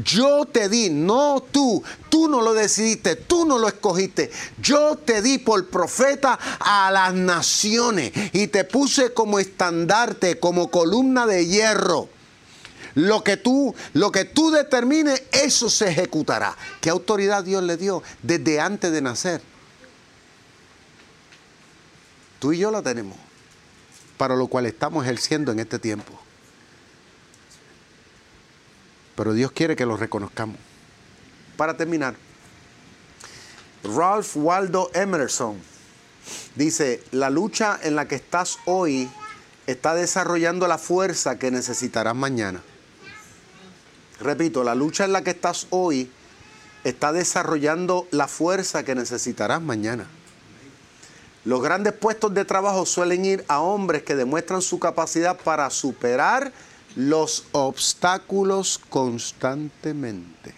yo 0.03 0.45
te 0.45 0.67
di, 0.67 0.89
no 0.89 1.41
tú. 1.51 1.84
Tú 2.10 2.27
no 2.27 2.41
lo 2.41 2.53
decidiste, 2.53 3.15
tú 3.15 3.45
no 3.45 3.58
lo 3.58 3.67
escogiste. 3.67 4.31
Yo 4.62 4.97
te 4.97 5.21
di 5.21 5.38
por 5.38 5.69
profeta 5.69 6.38
a 6.60 6.91
las 6.91 7.13
naciones 7.13 8.12
y 8.34 8.47
te 8.47 8.63
puse 8.65 9.13
como 9.13 9.39
estandarte, 9.39 10.39
como 10.39 10.69
columna 10.69 11.25
de 11.25 11.45
hierro. 11.45 12.10
Lo 12.95 13.23
que 13.23 13.38
tú, 13.38 13.75
lo 13.93 14.12
que 14.12 14.25
tú 14.25 14.51
determines, 14.51 15.23
eso 15.31 15.69
se 15.69 15.89
ejecutará. 15.89 16.55
¿Qué 16.81 16.89
autoridad 16.89 17.43
Dios 17.43 17.63
le 17.63 17.77
dio 17.77 18.03
desde 18.21 18.60
antes 18.60 18.91
de 18.91 19.01
nacer? 19.01 19.41
Tú 22.39 22.53
y 22.53 22.60
yo 22.60 22.71
la 22.71 22.81
tenemos, 22.81 23.17
para 24.17 24.36
lo 24.36 24.47
cual 24.47 24.65
estamos 24.65 25.03
ejerciendo 25.03 25.51
en 25.51 25.60
este 25.60 25.79
tiempo. 25.79 26.24
Pero 29.15 29.34
Dios 29.34 29.51
quiere 29.51 29.75
que 29.75 29.86
lo 29.86 29.97
reconozcamos. 29.97 30.58
Para 31.58 31.78
terminar, 31.78 32.15
Ralph 33.84 34.36
Waldo 34.36 34.89
Emerson 34.93 35.58
dice, 36.56 37.04
la 37.12 37.30
lucha 37.30 37.80
en 37.82 37.95
la 37.95 38.08
que 38.08 38.15
estás 38.15 38.58
hoy 38.65 39.10
está 39.67 39.95
desarrollando 39.95 40.67
la 40.67 40.78
fuerza 40.78 41.39
que 41.39 41.51
necesitarás 41.51 42.15
mañana. 42.15 42.62
Repito, 44.19 44.63
la 44.63 44.75
lucha 44.75 45.06
en 45.06 45.13
la 45.13 45.23
que 45.23 45.32
estás 45.32 45.67
hoy 45.69 46.10
está 46.84 47.12
desarrollando 47.12 48.08
la 48.12 48.28
fuerza 48.28 48.84
que 48.84 48.95
necesitarás 48.95 49.62
mañana. 49.62 50.08
Los 51.43 51.62
grandes 51.62 51.93
puestos 51.93 52.34
de 52.34 52.45
trabajo 52.45 52.86
suelen 52.86 53.23
ir 53.25 53.45
a 53.47 53.60
hombres 53.60 54.04
que 54.04 54.15
demuestran 54.15 54.62
su 54.62 54.80
capacidad 54.80 55.38
para 55.38 55.69
superar 55.69 56.51
los 56.95 57.45
obstáculos 57.51 58.79
constantemente. 58.89 60.53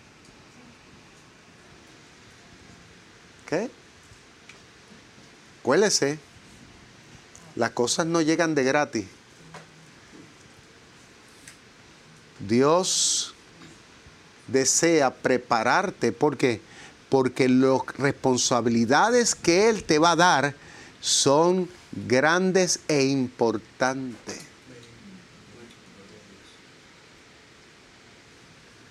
¿Qué? 3.45 3.69
Cuélese. 5.63 6.19
Las 7.55 7.71
cosas 7.71 8.05
no 8.05 8.21
llegan 8.21 8.53
de 8.53 8.63
gratis. 8.63 9.05
Dios 12.39 13.33
desea 14.47 15.13
prepararte 15.13 16.11
porque 16.11 16.61
porque 17.09 17.47
las 17.47 17.81
responsabilidades 17.97 19.35
que 19.35 19.69
él 19.69 19.83
te 19.83 19.99
va 19.99 20.11
a 20.11 20.15
dar 20.15 20.55
son 20.99 21.69
grandes 22.07 22.81
e 22.87 23.05
importantes. 23.05 24.46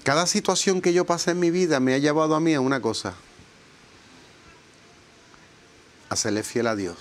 Cada 0.06 0.28
situación 0.28 0.80
que 0.80 0.92
yo 0.92 1.04
pasé 1.04 1.32
en 1.32 1.40
mi 1.40 1.50
vida 1.50 1.80
me 1.80 1.92
ha 1.92 1.98
llevado 1.98 2.36
a 2.36 2.40
mí 2.40 2.54
a 2.54 2.60
una 2.60 2.80
cosa. 2.80 3.14
A 6.08 6.14
serle 6.14 6.44
fiel 6.44 6.68
a 6.68 6.76
Dios. 6.76 6.96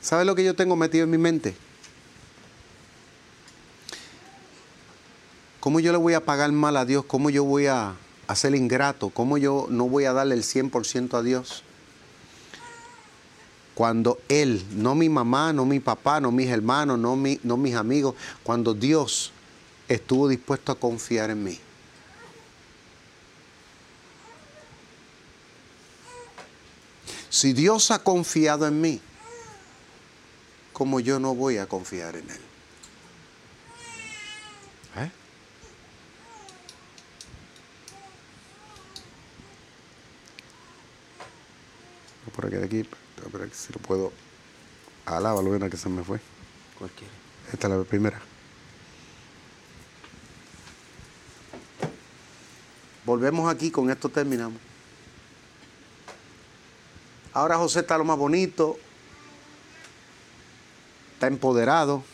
¿Sabe 0.00 0.24
lo 0.24 0.34
que 0.34 0.42
yo 0.42 0.56
tengo 0.56 0.74
metido 0.74 1.04
en 1.04 1.10
mi 1.10 1.18
mente? 1.18 1.54
¿Cómo 5.60 5.78
yo 5.78 5.92
le 5.92 5.98
voy 5.98 6.14
a 6.14 6.24
pagar 6.24 6.50
mal 6.50 6.76
a 6.76 6.84
Dios? 6.84 7.04
¿Cómo 7.04 7.30
yo 7.30 7.44
voy 7.44 7.66
a 7.66 7.94
hacer 8.26 8.56
ingrato? 8.56 9.10
¿Cómo 9.10 9.38
yo 9.38 9.68
no 9.70 9.88
voy 9.88 10.04
a 10.04 10.12
darle 10.12 10.34
el 10.34 10.42
100% 10.42 11.16
a 11.16 11.22
Dios? 11.22 11.62
Cuando 13.76 14.18
Él, 14.28 14.64
no 14.72 14.96
mi 14.96 15.08
mamá, 15.08 15.52
no 15.52 15.64
mi 15.64 15.78
papá, 15.78 16.18
no 16.18 16.32
mis 16.32 16.48
hermanos, 16.48 16.98
no, 16.98 17.16
no 17.44 17.56
mis 17.56 17.74
amigos, 17.76 18.16
cuando 18.42 18.74
Dios 18.74 19.32
estuvo 19.90 20.28
dispuesto 20.28 20.70
a 20.70 20.78
confiar 20.78 21.30
en 21.30 21.42
mí. 21.42 21.58
Si 27.28 27.52
Dios 27.52 27.90
ha 27.90 28.02
confiado 28.02 28.66
en 28.66 28.80
mí, 28.80 29.00
¿cómo 30.72 31.00
yo 31.00 31.18
no 31.18 31.34
voy 31.34 31.58
a 31.58 31.66
confiar 31.66 32.16
en 32.16 32.30
Él? 32.30 32.40
¿Eh? 34.96 35.10
Por 42.34 42.46
aquí 42.46 42.56
de 42.56 42.64
aquí, 42.64 42.88
a 43.24 43.38
ver 43.38 43.50
si 43.52 43.72
lo 43.72 43.80
puedo. 43.80 44.12
Alábalo, 45.04 45.50
ven 45.50 45.64
a 45.64 45.70
que 45.70 45.76
se 45.76 45.88
me 45.88 46.04
fue. 46.04 46.20
Cualquiera. 46.78 47.12
Esta 47.52 47.66
es 47.66 47.74
la 47.74 47.82
primera. 47.82 48.29
Volvemos 53.10 53.52
aquí, 53.52 53.72
con 53.72 53.90
esto 53.90 54.08
terminamos. 54.08 54.60
Ahora 57.32 57.56
José 57.56 57.80
está 57.80 57.98
lo 57.98 58.04
más 58.04 58.16
bonito, 58.16 58.78
está 61.14 61.26
empoderado, 61.26 62.04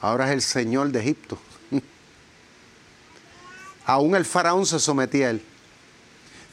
ahora 0.00 0.28
es 0.28 0.32
el 0.32 0.40
Señor 0.40 0.88
de 0.88 1.00
Egipto. 1.00 1.38
Aún 3.84 4.16
el 4.16 4.24
faraón 4.24 4.64
se 4.64 4.80
sometía 4.80 5.26
a 5.26 5.30
él. 5.32 5.44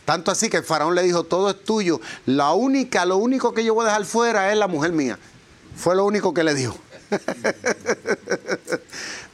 Tanto 0.03 0.29
así 0.29 0.49
que 0.49 0.57
el 0.57 0.65
faraón 0.65 0.93
le 0.93 1.03
dijo, 1.03 1.23
todo 1.23 1.51
es 1.51 1.63
tuyo. 1.63 2.01
La 2.25 2.51
única, 2.51 3.05
lo 3.05 3.15
único 3.15 3.53
que 3.53 3.63
yo 3.63 3.73
voy 3.73 3.85
a 3.85 3.91
dejar 3.91 4.03
fuera 4.03 4.51
es 4.51 4.57
la 4.57 4.67
mujer 4.67 4.91
mía. 4.91 5.17
Fue 5.77 5.95
lo 5.95 6.03
único 6.03 6.33
que 6.33 6.43
le 6.43 6.53
dijo. 6.53 6.77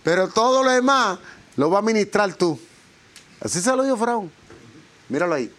Pero 0.04 0.28
todo 0.28 0.64
lo 0.64 0.70
demás 0.70 1.18
lo 1.56 1.72
va 1.72 1.80
a 1.80 1.82
ministrar 1.82 2.36
tú. 2.36 2.60
Así 3.40 3.62
se 3.62 3.76
lo 3.76 3.84
dijo 3.84 3.98
Faraón. 3.98 4.32
Míralo 5.10 5.36
ahí. 5.36 5.52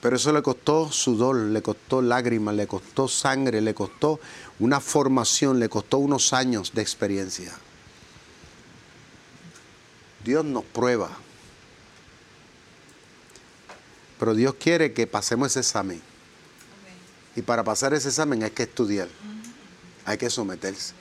Pero 0.00 0.16
eso 0.16 0.32
le 0.32 0.42
costó 0.42 0.90
sudor, 0.90 1.36
le 1.36 1.60
costó 1.60 2.00
lágrimas, 2.00 2.54
le 2.54 2.66
costó 2.66 3.06
sangre, 3.06 3.60
le 3.60 3.74
costó 3.74 4.18
una 4.58 4.80
formación, 4.80 5.60
le 5.60 5.68
costó 5.68 5.98
unos 5.98 6.32
años 6.32 6.72
de 6.72 6.80
experiencia. 6.80 7.52
Dios 10.24 10.44
nos 10.44 10.64
prueba. 10.64 11.10
Pero 14.18 14.34
Dios 14.34 14.54
quiere 14.54 14.92
que 14.94 15.06
pasemos 15.06 15.48
ese 15.48 15.60
examen. 15.60 16.00
Y 17.36 17.42
para 17.42 17.62
pasar 17.62 17.92
ese 17.92 18.08
examen 18.08 18.42
hay 18.42 18.50
que 18.50 18.62
estudiar. 18.64 19.08
Hay 20.06 20.16
que 20.16 20.30
someterse. 20.30 20.94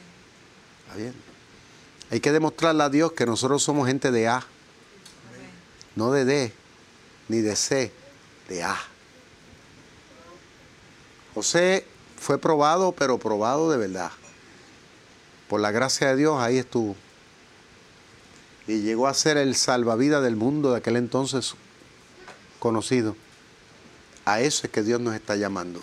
¿Está 0.85 0.97
bien? 0.97 1.28
Hay 2.11 2.19
que 2.19 2.31
demostrarle 2.31 2.83
a 2.83 2.89
Dios 2.89 3.11
que 3.11 3.25
nosotros 3.25 3.61
somos 3.61 3.87
gente 3.87 4.11
de 4.11 4.27
A. 4.27 4.43
No 5.95 6.11
de 6.11 6.25
D, 6.25 6.53
ni 7.27 7.39
de 7.39 7.55
C, 7.55 7.91
de 8.47 8.63
A. 8.63 8.77
José 11.33 11.85
fue 12.17 12.37
probado, 12.37 12.91
pero 12.91 13.17
probado 13.17 13.71
de 13.71 13.77
verdad. 13.77 14.11
Por 15.47 15.61
la 15.61 15.71
gracia 15.71 16.09
de 16.09 16.15
Dios, 16.15 16.41
ahí 16.41 16.57
estuvo. 16.57 16.95
Y 18.67 18.81
llegó 18.81 19.07
a 19.07 19.13
ser 19.13 19.37
el 19.37 19.55
salvavidas 19.55 20.23
del 20.23 20.35
mundo 20.35 20.71
de 20.71 20.77
aquel 20.77 20.95
entonces 20.95 21.55
conocido. 22.59 23.15
A 24.25 24.41
eso 24.41 24.67
es 24.67 24.71
que 24.71 24.83
Dios 24.83 24.99
nos 24.99 25.15
está 25.15 25.35
llamando. 25.35 25.81